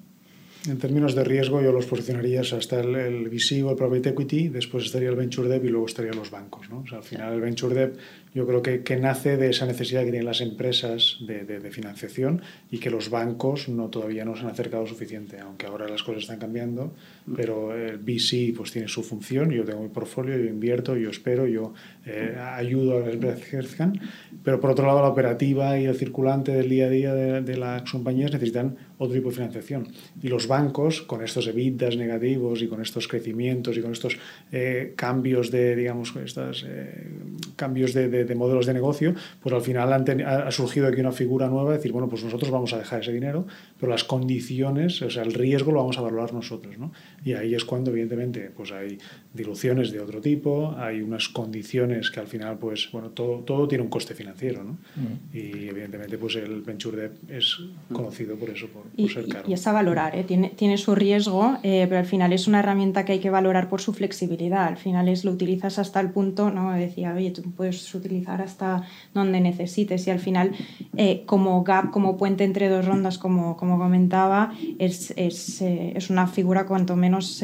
[0.67, 4.49] En términos de riesgo, yo los posicionarías hasta el, el VC o el Private Equity,
[4.49, 6.69] después estaría el Venture Debt y luego estarían los bancos.
[6.69, 6.81] ¿no?
[6.81, 7.97] O sea, al final, el Venture Debt
[8.33, 11.71] yo creo que, que, nace de esa necesidad que tienen las empresas de, de, de,
[11.71, 16.03] financiación y que los bancos no todavía no se han acercado suficiente, aunque ahora las
[16.03, 16.93] cosas están cambiando,
[17.35, 21.45] pero el VC pues tiene su función, yo tengo mi portfolio, yo invierto, yo espero,
[21.45, 21.73] yo
[22.05, 23.99] eh, ayudo a que crezcan,
[24.43, 27.57] pero por otro lado la operativa y el circulante del día a día de, de
[27.57, 29.87] las compañías necesitan otro tipo de financiación.
[30.21, 34.19] Y los bancos, con estos evitas negativos y con estos crecimientos y con estos
[34.51, 37.07] eh, cambios de, digamos, estas eh,
[37.55, 41.71] cambios de, de, modelos de negocio, pues al final ha surgido aquí una figura nueva,
[41.71, 43.45] de decir, bueno, pues nosotros vamos a dejar ese dinero,
[43.79, 46.91] pero las condiciones, o sea, el riesgo lo vamos a valorar nosotros, ¿no?
[47.23, 48.97] Y ahí es cuando, evidentemente, pues hay
[49.33, 53.83] diluciones de otro tipo, hay unas condiciones que al final, pues, bueno, todo, todo tiene
[53.83, 54.73] un coste financiero, ¿no?
[54.95, 55.35] Mm.
[55.35, 57.57] Y evidentemente, pues el Venture Debt es
[57.91, 59.49] conocido por eso, por, ser caro.
[59.49, 60.23] Y es a valorar, ¿eh?
[60.23, 63.69] tiene, tiene su riesgo, eh, pero al final es una herramienta que hay que valorar
[63.69, 64.65] por su flexibilidad.
[64.65, 66.71] Al final es lo utilizas hasta el punto, ¿no?
[66.73, 70.51] Decía, oye, tú puedes utilizar hasta donde necesites y al final,
[70.97, 76.09] eh, como gap, como puente entre dos rondas, como, como comentaba, es, es, eh, es
[76.09, 77.41] una figura cuanto menos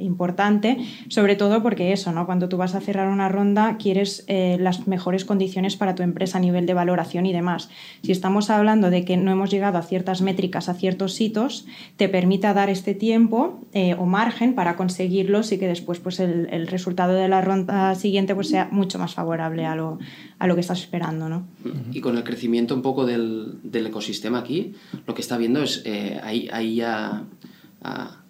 [0.00, 2.26] importante, sobre todo porque eso, ¿no?
[2.26, 6.40] Cuando tú vas a cerrar una ronda, quieres las mejores condiciones para tu empresa a
[6.40, 7.70] nivel de valoración y demás.
[8.02, 11.66] Si estamos hablando de que no hemos llegado a ciertas métricas, a ciertos hitos,
[11.96, 16.66] te permite dar este tiempo eh, o margen para conseguirlos y que después pues, el,
[16.68, 19.98] resultado de la ronda siguiente pues, sea mucho más favorable a lo,
[20.38, 21.28] a lo que estás esperando.
[21.28, 21.46] ¿no?
[21.92, 24.74] Y con el crecimiento un poco del, del ecosistema aquí,
[25.06, 27.24] lo que está viendo es, eh, hay, ya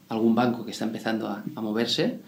[0.09, 2.21] algún banco que está empezando a, a moverse,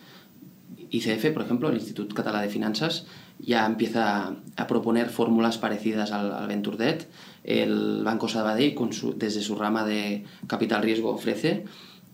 [0.90, 3.07] ICF, por ejemplo, el Instituto Català de Finanzas,
[3.38, 7.09] ya empieza a proponer fórmulas parecidas al, Venture Debt.
[7.44, 11.64] El Banco Sabadell, con su, desde su rama de capital riesgo, ofrece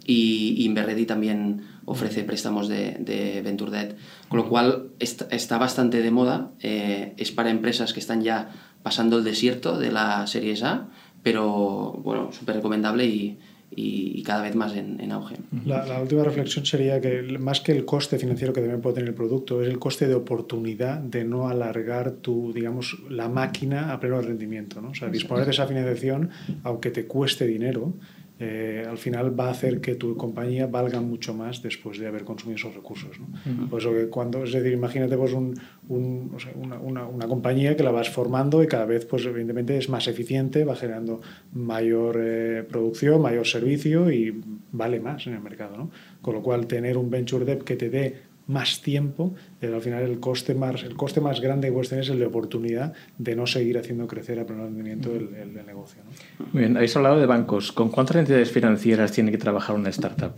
[0.05, 3.97] y Inverredi también ofrece préstamos de, de Venture Debt.
[4.29, 6.51] Con lo cual está, bastante de moda.
[6.61, 8.51] Eh, es para empresas que están ya
[8.83, 10.89] pasando el desierto de la Series A,
[11.23, 13.39] pero bueno, súper recomendable y,
[13.75, 15.37] y, cada vez más en, auge.
[15.65, 19.15] La, última reflexión sería que más que el coste financiero que debe puede tener el
[19.15, 24.21] producto, es el coste de oportunidad de no alargar tu, digamos, la máquina a pleno
[24.21, 24.81] rendimiento.
[24.81, 24.91] ¿no?
[24.91, 26.31] O sea, disponer de esa financiación,
[26.63, 27.95] aunque te cueste dinero,
[28.39, 32.25] eh, al final va a hacer que tu compañía valga mucho más después de haber
[32.25, 33.19] consumido esos recursos.
[33.19, 33.69] ¿no?
[33.69, 37.27] Por eso que cuando, es decir, imagínate pues un, un, o sea, una, una, una,
[37.27, 41.23] compañía que la vas formando y cada vez, pues evidentemente es más eficiente, va generando
[41.55, 44.39] mayor eh, producción, mayor servicio y
[44.71, 45.79] vale más en el mercado.
[45.79, 45.91] ¿no?
[46.21, 50.05] Con lo cual, tener un venture debt que te dé más tiempo, pero al final
[50.05, 53.35] el coste más, el coste más grande que puedes tener es el de oportunidad de
[53.35, 56.03] no seguir haciendo crecer a pleno rendimiento el, el, negocio.
[56.05, 56.47] ¿no?
[56.53, 57.73] Muy bien, habéis hablado de bancos.
[57.73, 60.33] ¿Con cuántas entidades financieras tiene que trabajar una startup?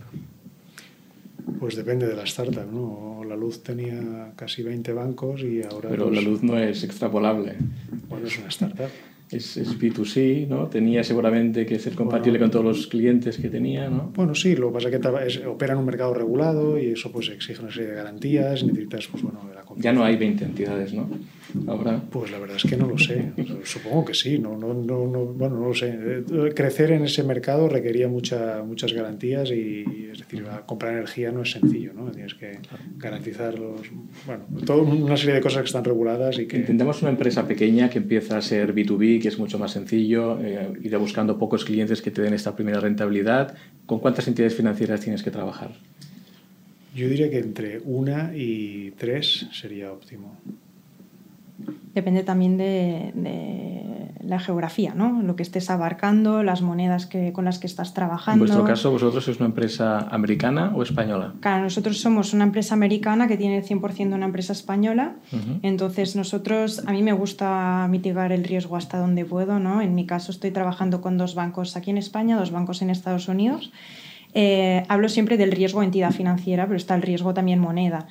[1.59, 3.23] Pues depende de la startup, ¿no?
[3.27, 5.89] La Luz tenía casi 20 bancos y ahora...
[5.89, 7.55] Pero la Luz no es extrapolable.
[8.07, 8.89] Bueno, es una startup
[9.31, 10.67] es, es, B2C, ¿no?
[10.67, 14.11] Tenía seguramente que ser compatible con todos los clientes que tenía, ¿no?
[14.15, 14.89] Bueno, sí, lo que pasa
[15.25, 18.63] es que opera en un mercado regulado y eso pues exige una serie de garantías,
[18.63, 21.09] necesitas, pues bueno, la Ya no hay 20 entidades, ¿no?
[21.67, 22.01] Ahora...
[22.09, 23.31] Pues la verdad es que no lo sé,
[23.63, 25.97] supongo que sí, no, no, no, bueno, no lo sé.
[25.97, 31.41] Eh, crecer en ese mercado requería mucha, muchas garantías y, es decir, comprar energía no
[31.41, 32.11] es sencillo, ¿no?
[32.11, 32.59] Tienes que
[32.97, 33.81] garantizar los,
[34.25, 36.57] bueno, toda una serie de cosas que están reguladas y que...
[36.57, 40.73] Intentemos una empresa pequeña que empieza a ser B2B, que es mucho más sencillo, eh,
[40.81, 43.55] ir buscando pocos clientes que te den esta primera rentabilidad.
[43.85, 45.71] ¿Con cuántas entidades financieras tienes que trabajar?
[46.95, 50.37] Yo diría que entre una y tres sería óptimo.
[51.93, 53.11] Depende también de,
[54.23, 55.23] la geografía, ¿no?
[55.23, 58.45] Lo que estés abarcando, las monedas que, con las que estás trabajando.
[58.45, 61.33] En vuestro caso, ¿vosotros sois una empresa americana o española?
[61.39, 65.15] Claro, nosotros somos una empresa americana que tiene el 100% de una empresa española.
[65.63, 69.81] Entonces, nosotros, a mí me gusta mitigar el riesgo hasta donde puedo, ¿no?
[69.81, 73.27] En mi caso, estoy trabajando con dos bancos aquí en España, dos bancos en Estados
[73.27, 73.71] Unidos.
[74.35, 78.05] Eh, hablo siempre del riesgo entidad financiera, pero está el riesgo también moneda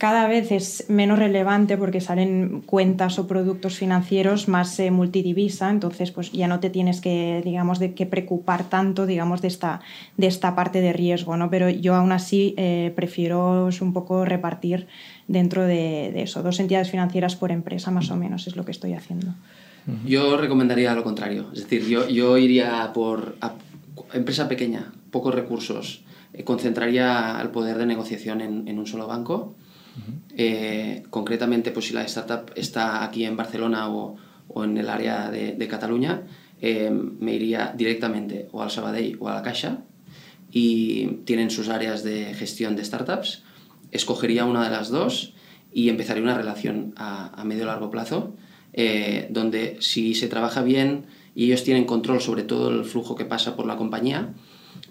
[0.00, 6.10] cada vez es menos relevante porque salen cuentas o productos financieros más eh, multidivisa, entonces
[6.10, 9.82] pues ya no te tienes que, digamos, de que preocupar tanto, digamos, de esta,
[10.16, 11.50] de esta parte de riesgo, ¿no?
[11.50, 14.86] Pero yo aún así eh, prefiero un poco repartir
[15.28, 18.94] dentro de, eso, dos entidades financieras por empresa más o menos es lo que estoy
[18.94, 19.34] haciendo.
[20.06, 23.36] Yo recomendaría lo contrario, es decir, yo, yo iría por
[24.14, 29.56] empresa pequeña, pocos recursos, eh, concentraría el poder de negociación en, en un solo banco
[30.36, 34.16] eh, concretamente, pues si la startup está aquí en Barcelona o,
[34.64, 36.22] en el área de, de Cataluña,
[36.60, 39.78] eh, me iría directamente o al Sabadell o a la Caixa
[40.52, 43.44] y tienen sus áreas de gestión de startups.
[43.92, 45.34] Escogería una de las dos
[45.72, 48.34] y empezaría una relación a, a medio largo plazo,
[48.72, 53.24] eh, donde si se trabaja bien y ellos tienen control sobre todo el flujo que
[53.24, 54.34] pasa por la compañía,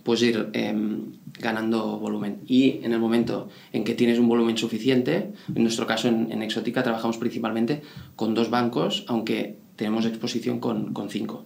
[0.04, 2.40] pues ir em, ganando volumen.
[2.48, 6.42] Y en el momento en que tienes un volumen suficiente, en nuestro caso en, en
[6.42, 7.82] Exótica trabajamos principalmente
[8.16, 11.46] con dos bancos, aunque tenemos exposición con, con cinco.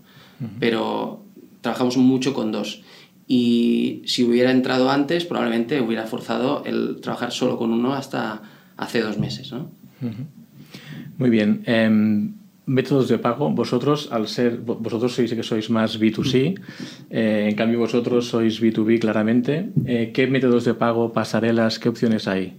[0.60, 1.24] Pero
[1.62, 2.84] trabajamos mucho con dos.
[3.28, 8.42] Y si hubiera entrado antes, probablemente hubiera forzado el trabajar solo con uno hasta
[8.76, 9.52] hace dos meses.
[9.54, 9.72] ¿no?
[11.18, 11.64] Muy bien.
[11.66, 12.34] Em,
[12.66, 16.56] métodos de pago, vosotros al ser, vosotros sois que sois más B2C,
[17.10, 19.70] eh, en cambio vosotros sois B2B claramente.
[19.86, 22.58] Eh, ¿Qué métodos de pago, pasarelas, qué opciones hay?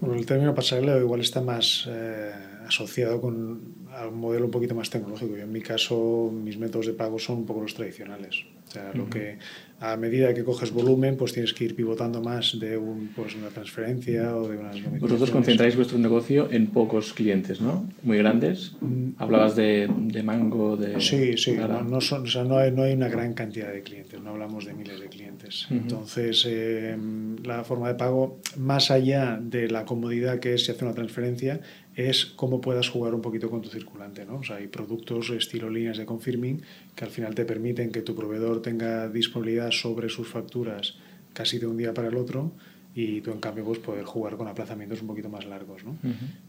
[0.00, 2.32] Bueno, el término pasarela igual está más eh,
[2.66, 5.36] asociado con un modelo un poquito más tecnológico.
[5.36, 8.44] Yo en mi caso, mis métodos de pago son un poco los tradicionales.
[8.68, 9.38] O sea, lo que
[9.80, 13.48] a medida que coges volumen, pues tienes que ir pivotando más de un, pues, una
[13.48, 17.88] transferencia o de unas Vosotros concentráis vuestro negocio en pocos clientes, ¿no?
[18.02, 18.76] Muy grandes.
[18.80, 19.12] Mm.
[19.16, 21.00] Hablabas de, de Mango, de...
[21.00, 21.56] Sí, sí.
[21.88, 24.66] No, son, o sea, no, hay, no hay una gran cantidad de clientes, no hablamos
[24.66, 25.66] de miles de clientes.
[25.70, 30.84] Entonces, em, la forma de pago, más allá de la comodidad que es si hace
[30.84, 31.60] una transferencia,
[31.96, 34.24] es cómo puedas jugar un poquito con tu circulante.
[34.24, 34.36] ¿no?
[34.36, 36.62] O sea, hay productos estilo líneas de confirming
[36.94, 40.94] que al final te permiten que tu proveedor tenga disponibilidad sobre sus facturas
[41.32, 42.52] casi de un día para el otro
[42.94, 45.84] y tú en cambio pues poder jugar con aplazamientos un poquito más largos.
[45.84, 45.96] ¿no?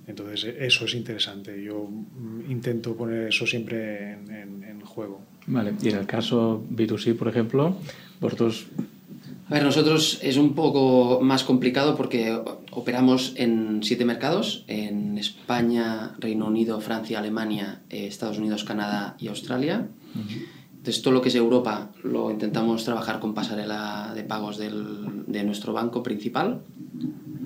[0.08, 1.62] Entonces eso es interesante.
[1.64, 5.22] Yo mm, intento poner eso siempre en, en juego.
[5.48, 7.78] Vale, y en el caso B2C, por ejemplo,
[8.20, 8.68] vosotros
[9.52, 12.40] a ver, nosotros es un poco más complicado porque
[12.72, 19.28] operamos en siete mercados, en España, Reino Unido, Francia, Alemania, eh, Estados Unidos, Canadá y
[19.28, 19.90] Australia.
[20.78, 25.44] Entonces, todo lo que es Europa lo intentamos trabajar con pasarela de pagos del, de
[25.44, 26.62] nuestro banco principal.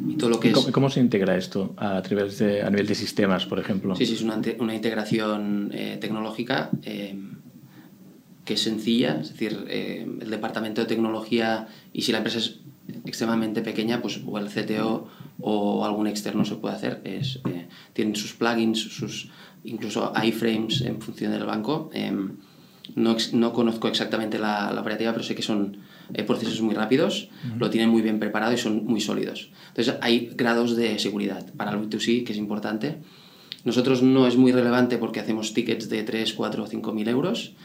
[0.07, 0.73] Y todo lo que ¿Cómo, es...
[0.73, 3.95] ¿Cómo, se integra esto a nivel de, a nivel de sistemas, por ejemplo?
[3.95, 6.69] Sí, sí, es una, una integración eh, tecnológica.
[6.83, 7.17] Eh,
[8.45, 12.59] que es sencilla, es decir, eh, el departamento de tecnología y si la empresa es
[13.05, 15.07] extremadamente pequeña, pues o el CTO
[15.41, 17.01] o algún externo se puede hacer.
[17.03, 19.29] Es, eh, tienen sus plugins, sus
[19.63, 21.89] incluso iframes en función del banco.
[21.93, 22.37] Em,
[22.93, 25.77] no, no, conozco exactamente la, la, operativa, pero sé que son
[26.13, 29.49] eh, procesos muy rápidos, lo tienen muy bien preparado y son muy sólidos.
[29.69, 32.99] Entonces hay grados de seguridad para el B2C, que es importante.
[33.63, 37.55] Nosotros no es muy relevante porque hacemos tickets de 3, 4 o 5 mil euros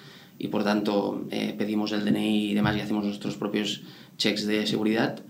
[0.42, 3.83] y por tanto eh, pedimos el DNI y demás y hacemos nuestros propios
[4.16, 5.20] checks de seguridad.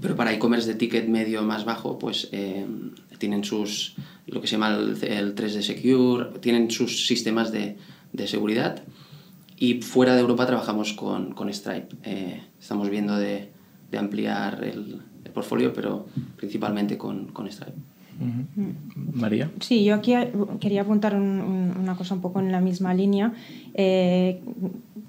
[0.00, 2.66] Pero para e-commerce de ticket medio más bajo, pues eh,
[3.18, 3.94] tienen sus,
[4.26, 7.76] lo que se llama el, 3D Secure, tienen sus sistemas de,
[8.12, 8.82] de, seguridad.
[9.56, 11.94] Y fuera de Europa trabajamos con, con Stripe.
[12.02, 13.52] Eh, estamos viendo de,
[13.92, 17.78] de ampliar el, el, portfolio, pero principalmente con, con Stripe.
[19.14, 19.50] María.
[19.60, 20.12] Sí, yo aquí
[20.60, 23.32] quería apuntar una cosa un poco en la misma línea,
[23.74, 24.40] eh,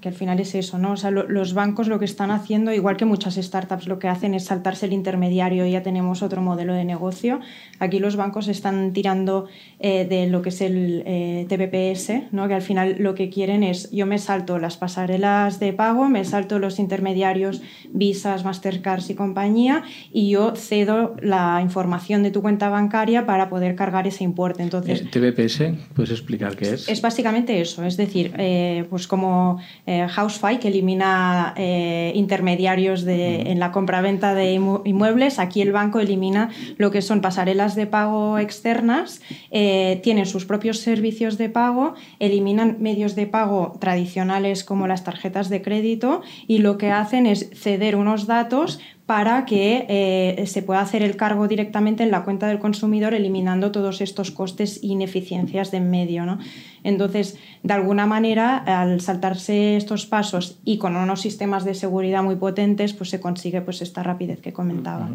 [0.02, 0.92] que al final es eso, ¿no?
[0.92, 4.34] O sea, los bancos lo que están haciendo, igual que muchas startups, lo que hacen
[4.34, 7.40] es saltarse el intermediario y ya tenemos otro modelo de negocio.
[7.78, 9.46] Aquí los bancos están tirando
[9.78, 12.48] eh, de lo que es el eh, TPPS, ¿no?
[12.48, 16.24] Que al final lo que quieren es, yo me salto las pasarelas de pago, me
[16.24, 22.68] salto los intermediarios, visas, Mastercards y compañía, y yo cedo la información de tu cuenta
[22.68, 24.64] bancaria para poder cargar ese importe.
[24.64, 25.62] Entonces, ¿TBPS?
[25.94, 26.88] ¿Puedes explicar qué es?
[26.88, 28.51] Es básicamente eso, es decir, eh,
[28.88, 35.62] pues como eh, Housefy, que elimina eh, intermediarios de, en la compraventa de inmuebles, aquí
[35.62, 41.48] el banco elimina lo que son pasarelas de pago externas, tienen sus propios servicios de
[41.48, 47.26] pago, eliminan medios de pago tradicionales como las tarjetas de crédito y lo que hacen
[47.26, 52.22] es ceder unos datos para que eh, se pueda hacer el cargo directamente en la
[52.22, 56.24] cuenta del consumidor, eliminando todos estos costes e ineficiencias de en medio.
[56.24, 56.38] ¿no?
[56.84, 62.36] Entonces, de alguna manera, al saltarse estos pasos y con unos sistemas de seguridad muy
[62.36, 65.10] potentes, pues se consigue pues, esta rapidez que comentaba.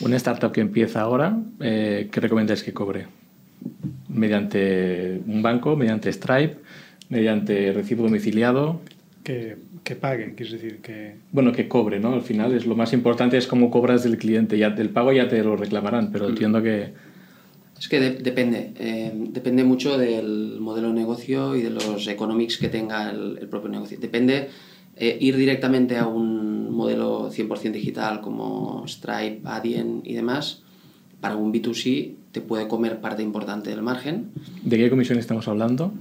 [0.00, 3.06] Una startup que empieza ahora, eh, ¿qué recomendáis que cobre?
[4.08, 6.58] ¿Mediante un banco, mediante Stripe,
[7.08, 8.80] mediante recibo domiciliado?
[9.24, 9.56] Que
[9.90, 11.16] que pague, quieres decir que...
[11.32, 12.12] Bueno, que cobre, ¿no?
[12.12, 14.56] Al final es lo más importante es cómo cobras del cliente.
[14.56, 16.28] Ya el pago ya te lo reclamarán, pero mm.
[16.28, 16.92] entiendo que...
[17.76, 18.72] Es que depende.
[18.78, 23.68] Eh, depende mucho del modelo de negocio y de los economics que tenga el, propio
[23.68, 23.98] negocio.
[23.98, 24.50] Depende
[24.96, 30.62] eh, ir directamente a un modelo 100% digital como Stripe, Adyen y demás.
[31.20, 34.30] Para un B2C te puede comer parte importante del margen.
[34.62, 35.92] ¿De qué comisión estamos hablando?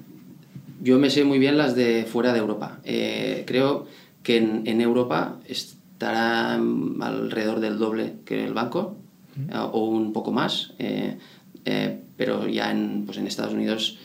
[0.82, 2.80] Yo me sé muy bien las de fuera de Europa.
[2.84, 3.86] Eh, creo
[4.24, 8.98] que en, en, Europa estará alrededor del doble que el banco,
[9.38, 11.18] eh, o un poco más, eh,
[12.16, 13.98] pero ya en, pues en Estados Unidos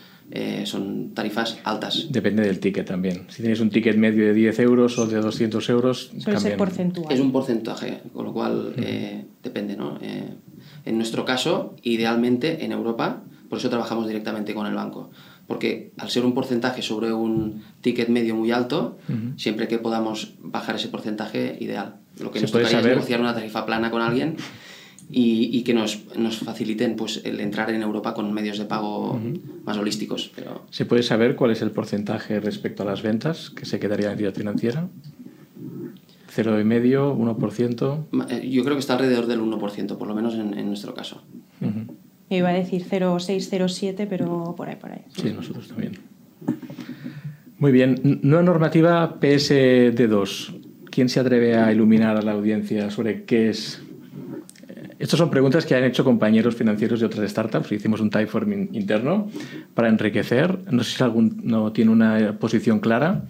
[0.64, 2.06] son tarifas altas.
[2.10, 3.26] Depende del ticket también.
[3.28, 7.12] Si tienes un ticket medio de 10 euros o de 200 euros, Suele porcentual.
[7.12, 8.74] Es un porcentaje, con lo cual
[9.42, 9.76] depende.
[9.76, 9.98] ¿no?
[10.00, 15.10] en nuestro caso, idealmente en Europa, por eso trabajamos directamente con el banco
[15.46, 18.98] porque al ser un porcentaje sobre un ticket medio muy alto,
[19.36, 21.96] siempre que podamos bajar ese porcentaje, ideal.
[22.20, 24.36] Lo que nos tocaría es negociar una tarifa plana con alguien
[25.10, 29.20] y, que nos, nos, faciliten pues, el entrar en Europa con medios de pago
[29.64, 30.30] más holísticos.
[30.34, 30.62] Pero...
[30.70, 34.12] ¿Se puede saber cuál es el porcentaje respecto a las ventas que se quedaría en
[34.12, 34.88] entidad financiera?
[36.34, 37.16] ¿0,5%?
[37.16, 38.30] ¿1%?
[38.30, 41.22] Eh, yo creo que está alrededor del 1%, por lo menos en, en nuestro caso.
[42.36, 45.02] Iba a decir 0,6, 0,7, pero por ahí, por ahí.
[45.16, 45.98] Sí, nosotros también.
[47.58, 48.20] Muy bien.
[48.22, 50.60] Nueva normativa PSD2.
[50.90, 53.84] ¿Quién se atreve a iluminar a la audiencia sobre qué es
[55.04, 57.72] estas son preguntas que han hecho compañeros financieros de otras startups.
[57.72, 59.28] Hicimos un Typeform interno
[59.74, 60.72] para enriquecer.
[60.72, 63.24] No sé si alguno tiene una posición clara.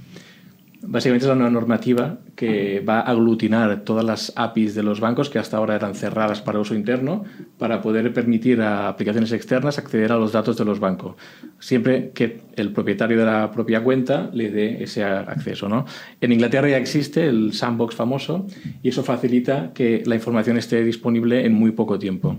[0.82, 5.38] Básicamente es una normativa que va a aglutinar todas las APIs de los bancos que
[5.38, 7.24] hasta ahora eran cerradas para uso interno
[7.58, 11.14] para poder permitir a aplicaciones externas acceder a los datos de los bancos,
[11.58, 15.68] siempre que el propietario de la propia cuenta le dé ese acceso.
[15.68, 15.86] ¿no?
[16.20, 18.46] En Inglaterra ya existe el sandbox famoso
[18.82, 22.38] y eso facilita que la información esté disponible en muy poco tiempo.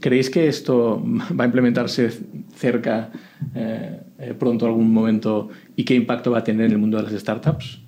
[0.00, 1.02] ¿Creéis que esto
[1.38, 2.10] va a implementarse
[2.54, 3.10] cerca
[3.54, 7.04] eh, eh, pronto algún momento y qué impacto va a tener en el mundo de
[7.04, 7.79] las startups?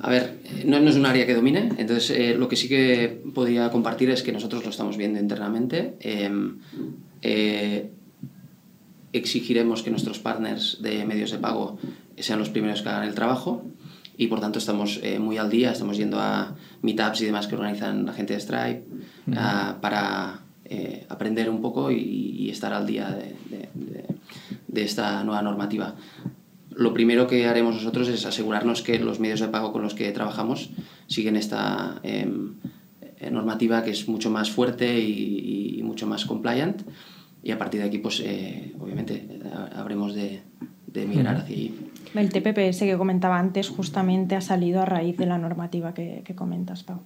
[0.00, 3.70] A ver, no, es un área que domine, entonces eh, lo que sí que podría
[3.70, 5.96] compartir es que nosotros lo estamos viendo internamente.
[6.00, 6.58] Em,
[9.12, 11.78] exigiremos que nuestros partners de medios de pago
[12.16, 13.62] sean los primeros que hagan el trabajo
[14.16, 18.06] y por tanto estamos muy al día, estamos yendo a meetups y demás que organizan
[18.06, 18.84] la gente de Stripe
[19.80, 20.42] para
[20.74, 23.10] eh, aprender un poco y, estar al día
[24.68, 25.94] de, esta nueva normativa.
[26.76, 30.10] Lo primero que haremos nosotros es asegurarnos que los medios de pago con los que
[30.12, 30.70] trabajamos
[31.06, 32.54] siguen esta em,
[33.30, 36.82] normativa que es mucho más fuerte y, mucho más compliant
[37.42, 39.28] y a partir de aquí pues eh, obviamente
[39.74, 40.40] habremos de,
[40.86, 41.74] de migrar hacia allí.
[42.14, 46.34] El TPPS que comentaba antes justamente ha salido a raíz de la normativa que, que
[46.34, 47.00] comentas, Pau.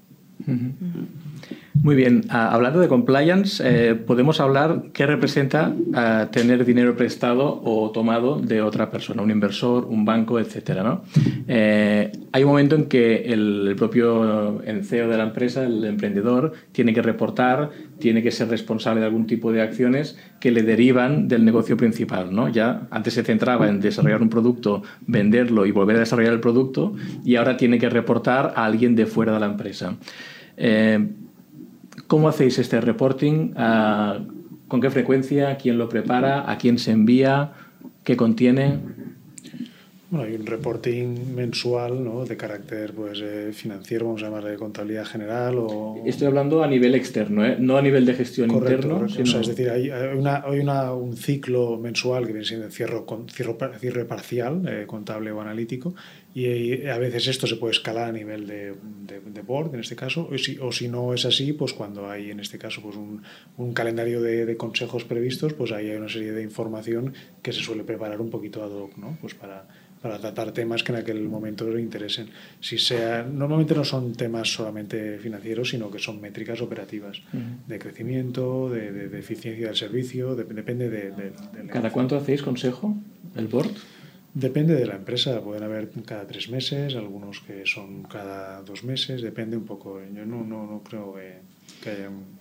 [1.82, 7.60] Muy bien, ah, hablando de compliance, eh, podemos hablar qué representa ah, tener dinero prestado
[7.64, 10.82] o tomado de otra persona, un inversor, un banco, etcétera.
[10.82, 11.02] ¿no?
[11.48, 16.92] Eh, hay un momento en que el, propio CEO de la empresa, el emprendedor, tiene
[16.92, 21.44] que reportar, tiene que ser responsable de algún tipo de acciones que le derivan del
[21.44, 22.34] negocio principal.
[22.34, 22.48] ¿no?
[22.48, 26.94] Ya antes se centraba en desarrollar un producto, venderlo y volver a desarrollar el producto,
[27.24, 29.96] y ahora tiene que reportar a alguien de fuera de la empresa.
[30.56, 31.06] Eh,
[32.06, 33.52] ¿Cómo hacéis este reporting?
[33.56, 34.20] Ah,
[34.68, 35.56] ¿Con qué frecuencia?
[35.56, 36.50] ¿Quién lo prepara?
[36.50, 37.52] ¿A quién se envía?
[38.04, 38.80] ¿Qué contiene?
[40.08, 42.24] Bueno, hay un reporting mensual ¿no?
[42.24, 45.56] de carácter pues, eh, financiero, vamos a llamarle de contabilidad general.
[45.58, 46.00] O...
[46.06, 47.56] Estoy hablando a nivel externo, ¿eh?
[47.58, 49.08] no a nivel de gestión interno.
[49.08, 49.40] Sino...
[49.40, 53.02] es decir, hay, una, hay una, un ciclo mensual que viene siendo cierre,
[53.80, 55.96] cierre parcial, eh, contable o analítico,
[56.36, 58.74] y a veces esto se puede escalar a nivel de,
[59.06, 62.30] de, board, en este caso, o si, o si, no es así, pues cuando hay
[62.30, 63.22] en este caso pues un,
[63.56, 67.60] un calendario de, de, consejos previstos, pues ahí hay una serie de información que se
[67.60, 69.16] suele preparar un poquito ad hoc, ¿no?
[69.22, 69.66] Pues para
[70.06, 72.28] para tratar temas que en aquel momento le interesen.
[72.60, 77.22] Si sea, normalmente no son temas solamente financieros, sino que son métricas operativas
[77.66, 81.32] de crecimiento, de, de, eficiencia del servicio, depende de,
[81.72, 82.96] ¿Cada cuánto hacéis consejo,
[83.34, 83.72] el board?
[84.32, 89.22] Depende de la empresa, pueden haber cada tres meses, algunos que son cada dos meses,
[89.22, 89.98] depende un poco.
[90.14, 91.40] Yo no, no, no creo que,
[91.82, 92.36] que haya un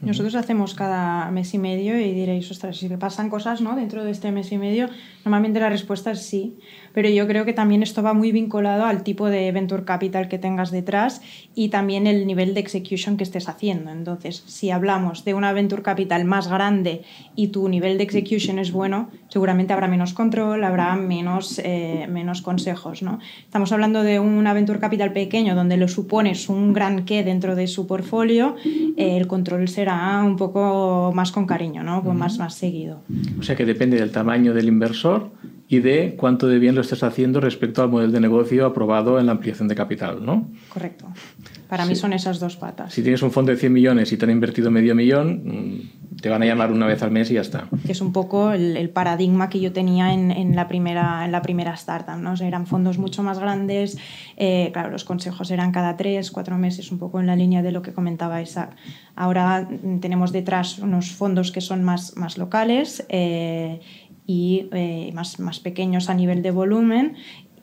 [0.00, 3.74] nosotros hacemos cada mes y medio y diréis, ostras, si me pasan cosas ¿no?
[3.76, 4.88] dentro de este mes y medio,
[5.28, 6.56] normalmente la respuesta es sí.
[6.94, 10.38] Pero yo creo que también esto va muy vinculado al tipo de venture capital que
[10.38, 11.20] tengas detrás
[11.54, 13.90] y también el nivel de execution que estés haciendo.
[13.90, 17.02] Entonces, si hablamos de una venture capital más grande
[17.36, 22.42] y tu nivel de execution es bueno, seguramente habrá menos control, habrá menos, eh, menos
[22.42, 23.02] consejos.
[23.02, 23.18] ¿no?
[23.44, 27.66] Estamos hablando de una venture capital pequeño donde lo supones un gran qué dentro de
[27.66, 32.02] su portfolio, eh, el control será un poco más con cariño, ¿no?
[32.02, 33.02] Pues más, más seguido.
[33.38, 35.17] O sea que depende del tamaño del inversor
[35.68, 39.26] y de cuánto de bien lo estés haciendo respecto al modelo de negocio aprobado en
[39.26, 40.48] la ampliación de capital, ¿no?
[40.70, 41.06] Correcto.
[41.68, 42.94] Para mí son esas dos patas.
[42.94, 46.30] Si tienes un fondo de 100 millones y te han invertido medio millón, mm, te
[46.30, 47.68] van a llamar una vez al mes y ya está.
[47.84, 51.42] Que es un poco el, paradigma que yo tenía en, en, la primera, en la
[51.42, 52.34] primera startup, ¿no?
[52.34, 53.98] eran fondos mucho más grandes,
[54.38, 57.72] eh, claro, los consejos eran cada tres, cuatro meses, un poco en la línea de
[57.72, 58.74] lo que comentaba Isaac.
[59.14, 63.80] Ahora mm, tenemos detrás unos fondos que son más, más locales eh,
[64.28, 67.16] y eh, más, más pequeños a nivel de volumen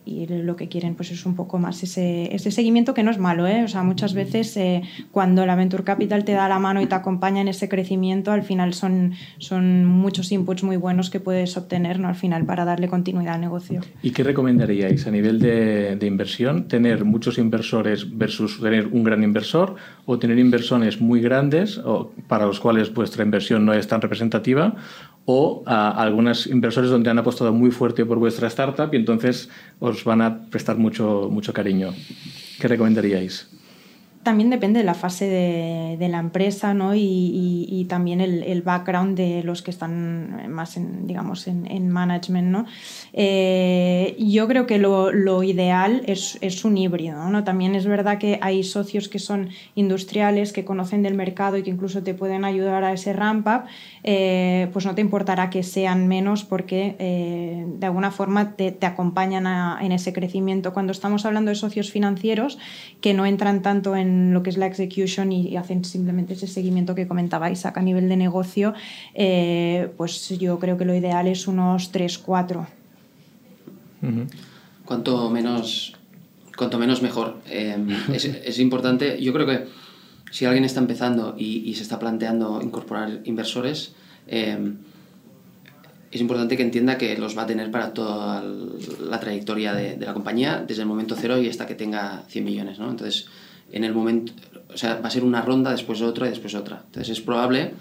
[0.06, 3.18] y lo que quieren pues es un poco más ese, ese seguimiento que no es
[3.18, 3.64] malo, ¿eh?
[3.64, 6.96] O sea, muchas veces eh, cuando la Venture Capital te da la mano y te
[6.96, 12.00] acompaña en ese crecimiento, al final son, son muchos inputs muy buenos que puedes obtener
[12.00, 12.08] ¿no?
[12.08, 13.82] al final para darle continuidad al negocio.
[14.04, 16.68] ¿Y qué recomendaríais a nivel de, de inversión?
[16.68, 22.46] ¿Tener muchos inversores versus tener un gran inversor o tener inversiones muy grandes o para
[22.46, 24.76] los cuales vuestra inversión no es tan representativa
[25.26, 29.50] o a algunos inversores donde han apostado muy fuerte por vuestra startup y entonces
[29.80, 31.94] os van a prestar mucho, mucho cariño.
[32.60, 33.50] ¿Qué recomendaríais?
[34.26, 36.94] también depende de la fase de, la empresa ¿no?
[36.96, 42.48] y, también el, background de los que están más en, digamos, en, management.
[42.48, 42.66] ¿no?
[43.14, 47.30] Eh, yo creo que lo, ideal es, es, un híbrido.
[47.30, 47.44] ¿no?
[47.44, 51.70] También es verdad que hay socios que son industriales, que conocen del mercado y que
[51.70, 53.66] incluso te pueden ayudar a ese ramp up,
[54.08, 58.86] eh, pues no te importará que sean menos porque eh, de alguna forma te, te
[58.86, 59.48] acompañan
[59.82, 60.74] en ese crecimiento.
[60.74, 62.60] Cuando estamos hablando de socios financieros
[63.02, 66.94] que no entran tanto en lo que es la execution y, hacen simplemente ese seguimiento
[66.94, 68.76] que comentaba Isaac a nivel de negocio,
[69.16, 72.68] eh, pues yo creo que lo ideal es unos 3, 4.
[74.86, 75.96] Cuanto menos,
[76.56, 77.38] cuanto menos mejor.
[77.50, 79.66] Em, es, importante, yo creo que
[80.32, 83.94] si alguien está empezando y, se está planteando incorporar inversores,
[84.28, 84.78] em,
[86.12, 90.06] es importante que entienda que los va a tener para toda la trayectoria de, de,
[90.06, 92.80] la compañía, desde el momento cero y hasta que tenga 100 millones.
[92.80, 92.90] ¿no?
[92.90, 93.28] Entonces,
[93.72, 94.34] en el momento,
[94.74, 96.84] o sea, va a ser una ronda, después otra y después otra.
[96.86, 97.74] Entonces es probable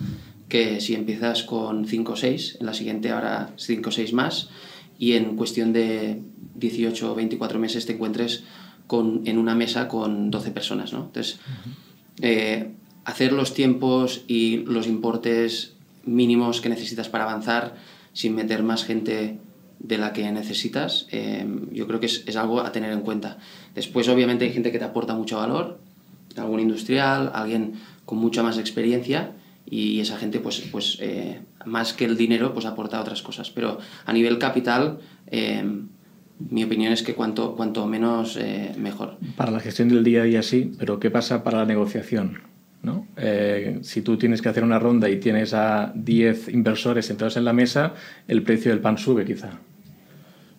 [0.48, 4.50] que si empiezas con 5 o 6, en la siguiente habrá 5 o 6 más
[4.98, 6.20] y en cuestión de
[6.56, 8.44] 18 o 24 meses te encuentres
[8.86, 10.92] con, en una mesa con 12 personas.
[10.92, 11.04] ¿no?
[11.06, 11.38] Entonces,
[12.20, 12.70] eh,
[13.04, 17.74] hacer los tiempos y los importes mínimos que necesitas para avanzar
[18.12, 19.38] sin meter más gente
[19.78, 23.38] de la que necesitas, eh, yo creo que es, algo a tener en cuenta.
[23.74, 25.78] Después, obviamente, hay gente que te aporta mucho valor,
[26.36, 27.74] algún industrial, alguien
[28.06, 29.32] con mucha más experiencia
[29.68, 33.50] y esa gente, pues, pues eh, más que el dinero, pues aporta otras cosas.
[33.50, 35.64] Pero a nivel capital, eh,
[36.38, 38.38] mi opinión es que cuanto, cuanto menos,
[38.78, 39.18] mejor.
[39.36, 42.38] Para la gestión del día a día sí, pero ¿qué pasa para la negociación?
[42.82, 43.06] ¿no?
[43.80, 47.54] si tú tienes que hacer una ronda y tienes a 10 inversores sentados en la
[47.54, 47.94] mesa,
[48.28, 49.58] el precio del pan sube quizá.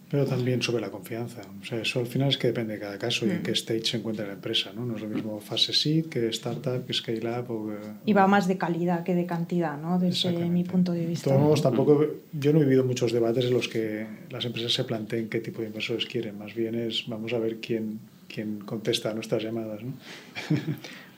[0.09, 1.41] Pero también sobre la confianza.
[1.61, 3.85] O sea, eso al final es que depende de cada caso y en qué stage
[3.85, 4.71] se encuentra la empresa.
[4.75, 4.85] ¿no?
[4.85, 7.49] no es lo mismo fase seed que startup, que scale up.
[7.49, 7.71] O
[8.05, 9.97] Y va más de calidad que de cantidad, ¿no?
[9.97, 11.29] desde mi punto de vista.
[11.29, 14.73] De todos modos, tampoco, yo no he vivido muchos debates en los que las empresas
[14.73, 16.37] se planteen qué tipo de inversores quieren.
[16.37, 19.81] Más bien es, vamos a ver quién, quién contesta a nuestras llamadas.
[19.83, 19.93] ¿no?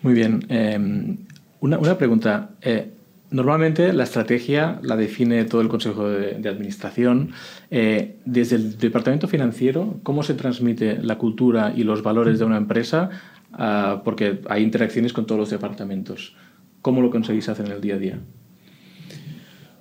[0.01, 0.45] Muy bien.
[0.49, 1.17] Eh,
[1.59, 2.51] una, una, pregunta.
[2.61, 2.91] Eh,
[3.30, 7.32] Normalmente la estrategia la define todo el Consejo de, Administración.
[7.69, 12.55] Eh, desde el Departamento Financiero, ¿cómo se transmite la cultura y los valores de una
[12.55, 13.09] empresa?
[13.51, 16.36] Ah, porque hay interacciones con todos los departamentos.
[16.82, 18.19] ¿Cómo lo conseguís hacer en el día a día?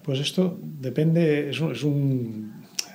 [0.02, 2.52] Pues esto depende, es, es, un,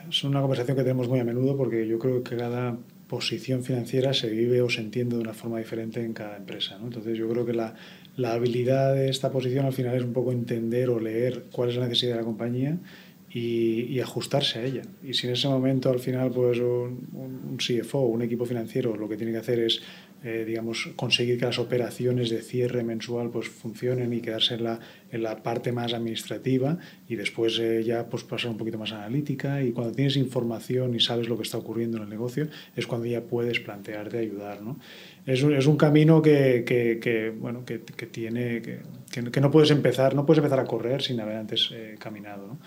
[0.10, 2.78] es una conversación que tenemos muy a menudo porque yo creo que cada
[3.08, 6.78] posición financiera se vive o se entiende de una forma diferente en cada empresa.
[6.80, 6.86] ¿no?
[6.86, 7.76] Entonces yo creo que la,
[8.18, 11.76] la habilidad de esta posición al final es un poco entender o leer cuál es
[11.76, 12.78] la necesidad de la compañía
[13.34, 14.82] y, ajustarse a ella.
[15.04, 19.08] Y si en ese momento al final pues un, un CFO, un equipo financiero, lo
[19.08, 19.82] que tiene que hacer es
[20.24, 24.80] eh, digamos, conseguir que las operaciones de cierre mensual pues, funcionen y quedarse en la,
[25.12, 26.78] en la parte más administrativa
[27.10, 31.00] y después eh, ya pues, pasar un poquito más analítica y cuando tienes información y
[31.00, 34.62] sabes lo que está ocurriendo en el negocio es cuando ya puedes plantearte ayudar.
[34.62, 34.78] ¿no?
[35.26, 38.78] Es, un, es un camino que, que, que bueno, que, que tiene, que,
[39.32, 42.46] que, no puedes empezar, no puedes empezar a correr sin haber antes eh, caminado.
[42.46, 42.60] ¿no?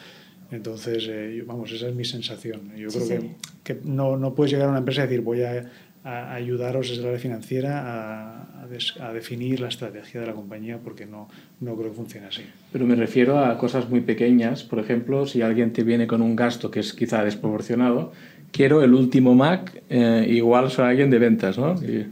[0.51, 1.09] Entonces,
[1.47, 2.73] vamos, esa es mi sensación.
[2.77, 3.31] Yo creo Que,
[3.63, 5.71] que no, no puedes llegar a una empresa y decir voy a
[6.05, 8.67] a ayudaros desde la área financiera a,
[9.01, 11.29] a, definir la estrategia de la compañía porque no,
[11.61, 12.43] no creo que funcione así.
[12.73, 14.65] Pero me refiero a cosas muy pequeñas.
[14.65, 18.13] Por ejemplo, si alguien te viene con un gasto que es quizá desproporcionado,
[18.53, 21.75] quiero el último Mac, eh, igual soy alguien de ventas, ¿no?
[21.83, 22.07] Y,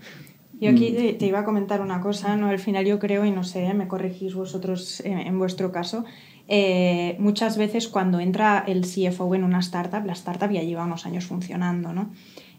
[0.63, 1.19] yo aquí mm.
[1.19, 2.49] te, iba a comentar una cosa, ¿no?
[2.49, 6.05] Al final yo creo, y no sé, me corregís vosotros en, vuestro caso,
[6.47, 11.05] eh, muchas veces cuando entra el CFO en una startup, la startup ya lleva unos
[11.05, 12.13] años funcionando, ¿no?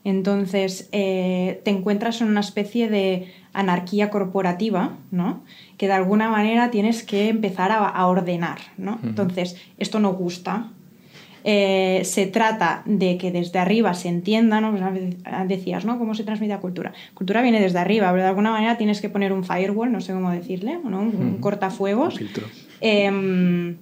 [0.04, 5.44] Entonces, eh, te encuentras en una especie de anarquía corporativa, ¿no?
[5.78, 9.00] Que de alguna manera tienes que empezar a, ordenar, ¿no?
[9.04, 10.72] Entonces, esto no gusta.
[11.46, 14.72] Eh, se trata de que desde arriba se entienda, ¿no?
[14.72, 14.84] Pues
[15.48, 16.00] decías, ¿no?
[16.00, 16.94] ¿Cómo se transmite la cultura?
[17.14, 20.14] Cultura viene desde arriba, pero de alguna manera tienes que poner un firewall, no sé
[20.14, 21.02] cómo decirle, ¿no?
[21.02, 22.18] Un, cortafuegos.
[22.18, 22.48] filtro.
[22.82, 23.78] Em,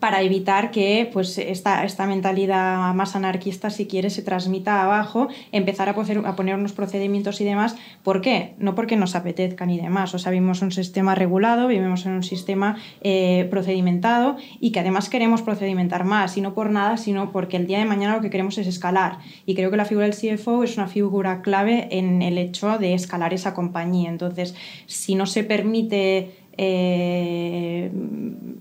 [0.00, 5.88] para evitar que pues, esta, esta mentalidad más anarquista, si quiere, se transmita abajo, empezar
[5.88, 7.76] a, poner, a poner unos procedimientos y demás.
[8.02, 8.54] ¿Por qué?
[8.58, 10.14] No porque nos apetezcan y demás.
[10.14, 15.08] O sea, vivimos un sistema regulado, vivimos en un sistema eh, procedimentado y que además
[15.08, 18.30] queremos procedimentar más, y no por nada, sino porque el día de mañana lo que
[18.30, 19.18] queremos es escalar.
[19.46, 22.94] Y creo que la figura del CFO es una figura clave en el hecho de
[22.94, 24.10] escalar esa compañía.
[24.10, 24.54] Entonces,
[24.86, 27.90] si no se permite eh,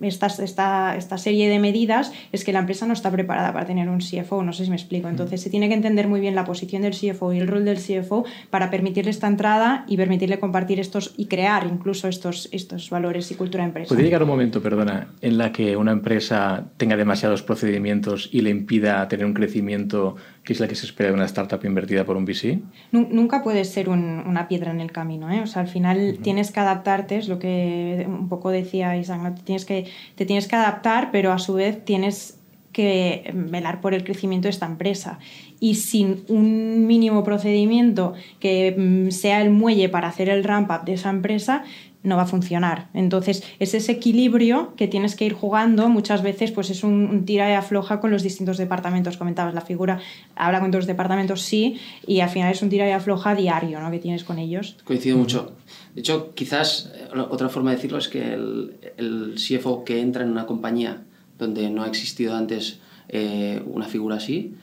[0.02, 4.00] esta, esta, serie de medidas es que la empresa no está preparada para tener un
[4.00, 5.10] CFO, no sé si me explico.
[5.10, 7.78] Entonces se tiene que entender muy bien la posición del CFO y el rol del
[7.78, 13.32] CFO para permitirle esta entrada y permitirle compartir estos y crear incluso estos, estos valores
[13.32, 13.90] y cultura de empresa.
[13.90, 18.52] ¿Puede llegar un momento, perdona, en la que una empresa tenga demasiados procedimientos y le
[18.52, 20.16] impida tener un crecimiento
[20.48, 22.60] que es la que se espera de una startup invertida por un VC?
[22.94, 25.30] Nunca puede ser una piedra en el camino.
[25.30, 25.42] ¿eh?
[25.42, 29.42] O sea, al final tienes que adaptarte, es lo que un poco decía Isaac, te,
[29.44, 32.40] tienes que, te tienes que adaptar, pero a su vez tienes
[32.72, 35.20] que velar por el crecimiento de esta empresa.
[35.60, 40.86] Y sin un mínimo procedimiento que mm, sea el muelle para hacer el ramp up
[40.86, 41.66] de esa empresa,
[42.08, 42.90] no va a funcionar.
[42.94, 45.90] Entonces, es ese equilibrio que tienes que ir jugando.
[45.90, 49.18] Muchas veces, pues es un, tira y afloja con los distintos departamentos.
[49.18, 50.00] Comentabas, la figura
[50.36, 53.80] habla con todos los departamentos, sí, y al final es un tira y afloja diario
[53.80, 53.92] ¿no?
[53.92, 54.78] que tienes con ellos.
[54.84, 55.54] Coincido mucho.
[55.94, 60.24] De hecho, quizás eh, otra forma de decirlo es que el, el CFO que entra
[60.24, 61.04] en una compañía
[61.38, 62.80] donde no ha existido antes
[63.10, 64.56] eh, una figura así,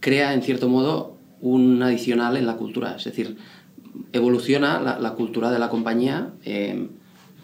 [0.00, 2.96] crea en cierto modo un adicional en la cultura.
[2.96, 3.36] Es decir,
[4.12, 6.88] evoluciona la, cultura de la compañía, eh,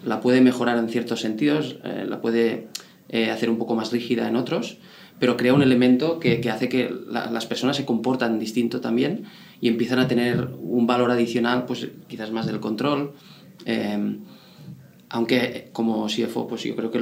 [0.04, 2.68] la puede mejorar en ciertos sentidos, eh, la puede
[3.08, 4.78] eh, hacer un poco más rígida en otros,
[5.18, 9.24] pero crea un elemento que, hace que las personas se comportan distinto también
[9.60, 13.14] y empiezan a tener un valor adicional, pues quizás más del control.
[15.08, 17.00] aunque como CFO, pues yo creo que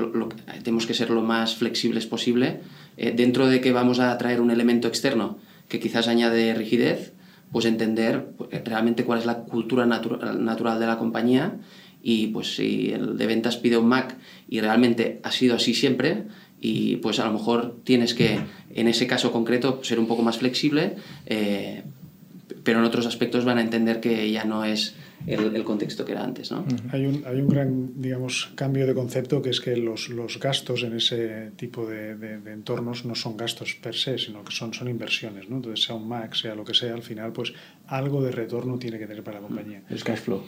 [0.62, 2.60] tenemos que ser lo más flexibles posible.
[2.96, 5.38] dentro de que vamos a traer un elemento externo
[5.68, 7.13] que quizás añade rigidez,
[7.54, 11.54] pues entender pues, realmente cuál es la cultura natural de la compañía.
[12.02, 14.16] Y pues si el de ventas pide un Mac
[14.48, 16.24] y realmente ha sido así siempre
[16.60, 18.40] y pues a lo mejor tienes que
[18.74, 20.96] en ese caso concreto ser un poco más flexible
[21.26, 21.84] eh,
[22.64, 24.94] pero en otros aspectos van a entender que ya no es
[25.26, 26.50] el, contexto que era antes.
[26.50, 26.64] ¿no?
[26.92, 30.82] Hay, un, hay un gran digamos, cambio de concepto que es que los, los gastos
[30.82, 34.88] en ese tipo de, de, entornos no son gastos per se, sino que son, son
[34.88, 35.48] inversiones.
[35.48, 35.56] ¿no?
[35.56, 37.52] Entonces, sea un Mac, sea lo que sea, al final, pues
[37.86, 39.82] algo de retorno tiene que tener para la compañía.
[39.88, 40.42] Es cash flow.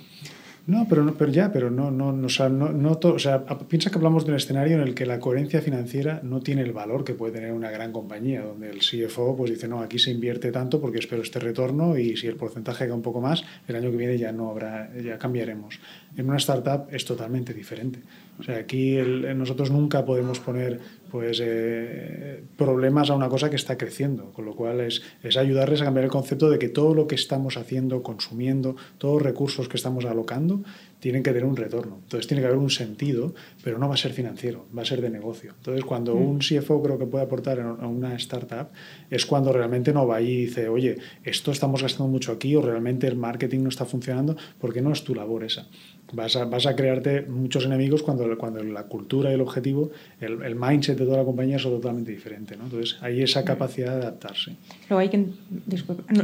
[0.67, 3.47] No, pero, no, pero ya, pero no, no, no, o sea, no, no o sea,
[3.69, 6.73] piensa que hablamos de un escenario en el que la coherencia financiera no tiene el
[6.73, 10.11] valor que puede tener una gran compañía, donde el CFO pues dice, no, aquí se
[10.11, 13.77] invierte tanto porque espero este retorno y si el porcentaje cae un poco más, el
[13.77, 15.79] año que viene ya no habrá, ya cambiaremos.
[16.17, 18.01] En una startup es totalmente diferente.
[18.39, 18.97] O sea, aquí
[19.35, 24.55] nosotros nunca podemos poner pues, eh, problemas a una cosa que está creciendo, con lo
[24.55, 28.03] cual es, es ayudarles a cambiar el concepto de que todo lo que estamos haciendo,
[28.03, 30.63] consumiendo, todos los recursos que estamos alocando,
[31.07, 32.01] tienen que tener un retorno.
[32.03, 33.33] Entonces tiene que haber un sentido,
[33.63, 35.53] pero no va a ser financiero, va a ser de negocio.
[35.59, 36.29] Entonces cuando mm.
[36.29, 38.71] un CFO creo que puede aportar a una startup
[39.09, 42.61] es cuando realmente no va ahí y dice, oye, esto estamos gastando mucho aquí o
[42.61, 45.69] realmente el marketing no está funcionando porque no es tu labor esa
[46.13, 49.91] vas a, vas a crearte muchos enemigos cuando, cuando la cultura y el objetivo,
[50.21, 52.57] el, el mindset de toda la compañía es totalmente diferente.
[52.57, 52.65] ¿no?
[52.65, 54.57] Entonces, hay esa capacidad de adaptarse.
[54.89, 55.27] Luego hay que,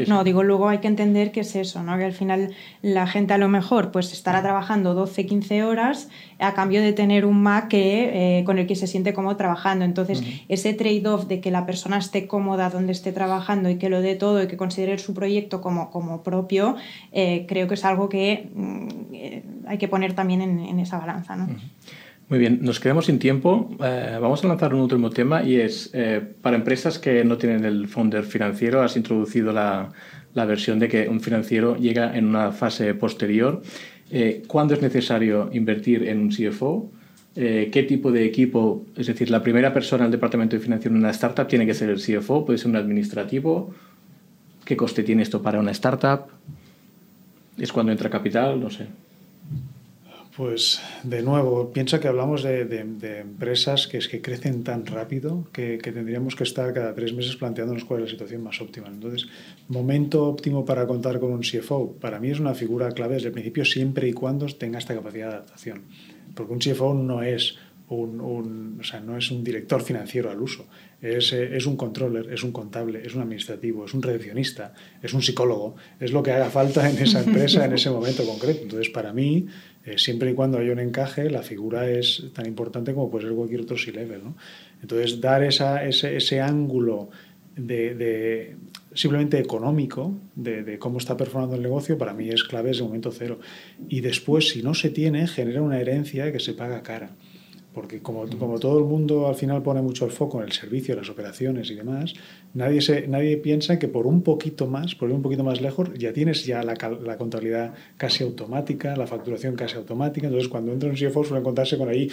[0.07, 1.97] no, digo, luego hay que entender que es eso, ¿no?
[1.99, 6.09] que al final la gente a lo mejor pues estará trabajando 12, 15 horas
[6.39, 9.85] a cambio de tener un Mac que, eh, con el que se siente cómodo trabajando.
[9.85, 14.01] Entonces, ese trade-off de que la persona esté cómoda donde esté trabajando y que lo
[14.01, 16.77] dé todo y que considere su proyecto como, como propio,
[17.13, 21.37] eh, creo que es algo que mm, eh, hay que poner también en, esa balanza.
[21.37, 21.49] ¿no?
[22.29, 23.71] Muy bien, nos quedamos sin tiempo.
[23.79, 25.93] vamos a lanzar un último tema y es
[26.41, 29.91] para empresas que no tienen el founder financiero, has introducido la,
[30.35, 33.63] la versión de que un financiero llega en una fase posterior
[34.15, 36.91] eh, cuándo es necesario invertir en un CFO,
[37.35, 41.01] eh, qué tipo de equipo, es decir, la primera persona del departamento de financiación en
[41.01, 43.73] una startup tiene que ser el CFO, puede ser un administrativo,
[44.67, 46.27] qué coste tiene esto para una startup,
[47.57, 48.87] es cuando entra capital, no sé.
[50.37, 52.63] Pues de nuevo, piensa que hablamos de,
[53.21, 57.85] empresas que es que crecen tan rápido que, tendríamos que estar cada tres meses planteándonos
[57.85, 58.89] cuál es la situación más óptima.
[58.89, 59.29] Entonces,
[59.69, 63.35] momento óptimo para contar con un CFO, para mí es una figura clave desde el
[63.35, 65.83] principio siempre y cuando tenga esta capacidad de adaptación.
[66.35, 67.59] Porque un CFO no es
[67.89, 70.67] un, director financiero al uso,
[71.01, 74.73] es, eh, es, un controller, es un contable, es un administrativo, es un recepcionista,
[75.03, 78.63] es un psicólogo, es lo que haga falta en esa empresa en ese momento concreto.
[78.63, 79.47] Entonces, para mí,
[79.85, 83.35] Eh, siempre y cuando haya un encaje, la figura es tan importante como puede ser
[83.35, 84.23] cualquier otro C-level.
[84.81, 87.11] Entonces, dar ese, ángulo
[87.57, 88.57] de,
[88.95, 93.11] simplemente económico de, cómo está performando el negocio, para mí es clave desde el momento
[93.11, 93.41] cero.
[93.89, 97.11] Y después, si no se tiene, genera una herencia que se paga cara.
[97.75, 100.95] Porque como, como todo el mundo al final pone mucho el foco en el servicio,
[100.95, 102.15] las operaciones y demás,
[102.55, 105.89] nadie, se, nadie piensa que por un poquito más, por ir un poquito más lejos,
[105.95, 110.27] ya tienes ya la, la contabilidad casi automática, la facturación casi automática.
[110.27, 112.09] Entonces, cuando entra un CFO suele encontrarse con ahí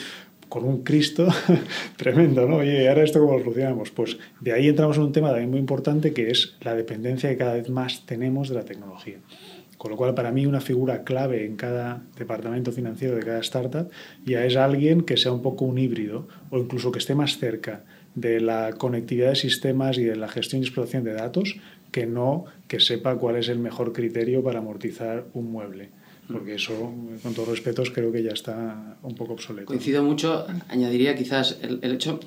[0.49, 1.27] con un Cristo
[1.95, 2.57] tremendo, ¿no?
[2.57, 3.91] Oye, ahora esto cómo lo solucionamos?
[3.91, 7.37] Pues de ahí entramos en un tema también muy importante que es la dependencia que
[7.37, 9.19] cada vez más tenemos de la tecnología.
[9.79, 13.89] Con lo cual, para mí, una figura clave en cada departamento financiero de cada startup
[14.25, 17.85] ya es alguien que sea un poco un híbrido o incluso que esté más cerca
[18.13, 21.55] de la conectividad de sistemas y de la gestión y explotación de datos
[21.93, 25.91] que no que sepa cuál es el mejor criterio para amortizar un mueble
[26.31, 29.65] porque eso, con todos respetos, creo que ya está un poco obsoleto.
[29.65, 32.19] Coincido mucho, añadiría quizás el, hecho,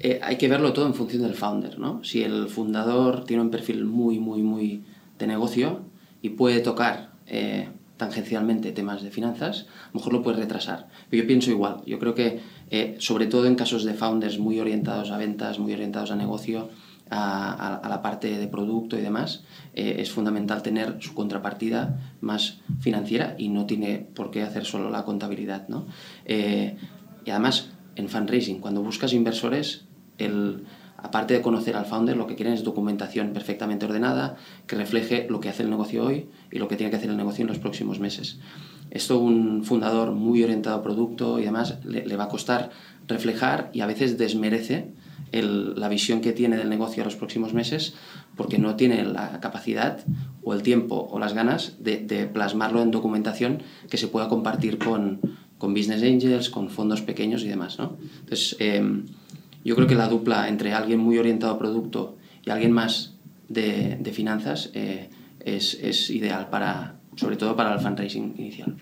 [0.00, 2.02] eh, hay que verlo todo en función del founder, ¿no?
[2.04, 4.84] Si el fundador tiene un perfil muy, muy, muy
[5.18, 5.80] de negocio
[6.24, 7.68] y puede tocar eh,
[7.98, 10.88] tangencialmente temas de finanzas, a lo mejor lo puede retrasar.
[11.10, 14.58] Pero yo pienso igual, yo creo que eh, sobre todo en casos de founders muy
[14.58, 16.70] orientados a ventas, muy orientados a negocio,
[17.10, 19.44] a, la parte de producto y demás,
[19.74, 24.88] eh, es fundamental tener su contrapartida más financiera y no tiene por qué hacer solo
[24.88, 25.68] la contabilidad.
[25.68, 25.88] ¿no?
[26.26, 29.84] Y además, en fundraising, cuando buscas inversores,
[30.16, 30.64] el,
[31.04, 34.36] aparte de conocer al founder, lo que quieren es documentación perfectamente ordenada
[34.66, 37.16] que refleje lo que hace el negocio hoy y lo que tiene que hacer el
[37.16, 38.38] negocio en los próximos meses.
[38.90, 42.70] Esto un fundador muy orientado a producto y demás le, le va a costar
[43.06, 44.92] reflejar y a veces desmerece
[45.42, 47.94] la visión que tiene del negocio a los próximos meses
[48.36, 49.98] porque no tiene la capacidad
[50.42, 55.20] o el tiempo o las ganas de, plasmarlo en documentación que se pueda compartir con,
[55.58, 57.78] con, business angels, con fondos pequeños y demás.
[57.78, 57.96] ¿no?
[58.20, 59.06] Entonces, em,
[59.64, 63.14] yo creo que la dupla entre alguien muy orientado a producto y alguien más
[63.48, 65.08] de, de finanzas eh,
[65.40, 68.76] es, es, ideal para, sobre todo para el fundraising inicial.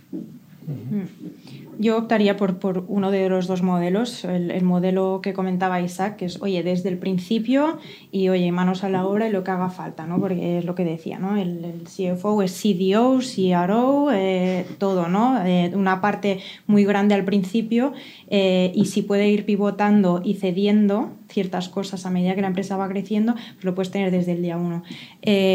[1.79, 6.27] Yo optaría por, por, uno de los dos modelos, el, modelo que comentaba Isaac, que
[6.27, 7.79] es, oye, desde el principio
[8.13, 10.21] y, oye, manos a la obra y lo que haga falta, ¿no?
[10.21, 11.37] Porque es lo que decía, ¿no?
[11.37, 15.45] El, el CFO es CDO, CRO, eh, todo, ¿no?
[15.45, 17.93] Eh, una parte muy grande al principio
[18.29, 22.77] eh, y si puede ir pivotando y cediendo ciertas cosas a medida que la empresa
[22.77, 24.83] va creciendo, pues lo puedes tener desde el día uno.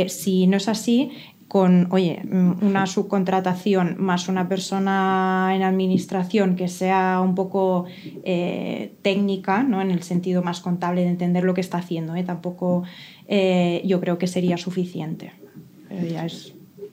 [0.08, 1.12] si no es así,
[1.48, 2.22] con, oye,
[2.62, 7.86] una subcontratación más una persona en administración que sea un poco
[8.24, 9.82] eh, técnica, ¿no?
[9.82, 12.24] en el sentido más contable de entender lo que está haciendo, ¿eh?
[12.24, 12.84] tampoco
[13.28, 15.32] eh, yo creo que sería suficiente.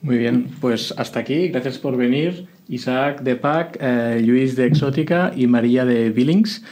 [0.01, 1.49] Muy bien, pues hasta aquí.
[1.49, 2.47] Gracias por venir.
[2.67, 3.79] Isaac de PAC,
[4.21, 6.63] Luis de Exótica y María de Billings.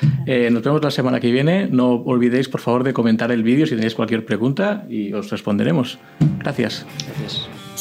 [0.52, 1.68] nos vemos la semana que viene.
[1.68, 6.00] No olvidéis, por favor, de comentar el vídeo si tenéis cualquier pregunta y os responderemos.
[6.40, 6.86] Gracias.
[7.06, 7.63] Gracias.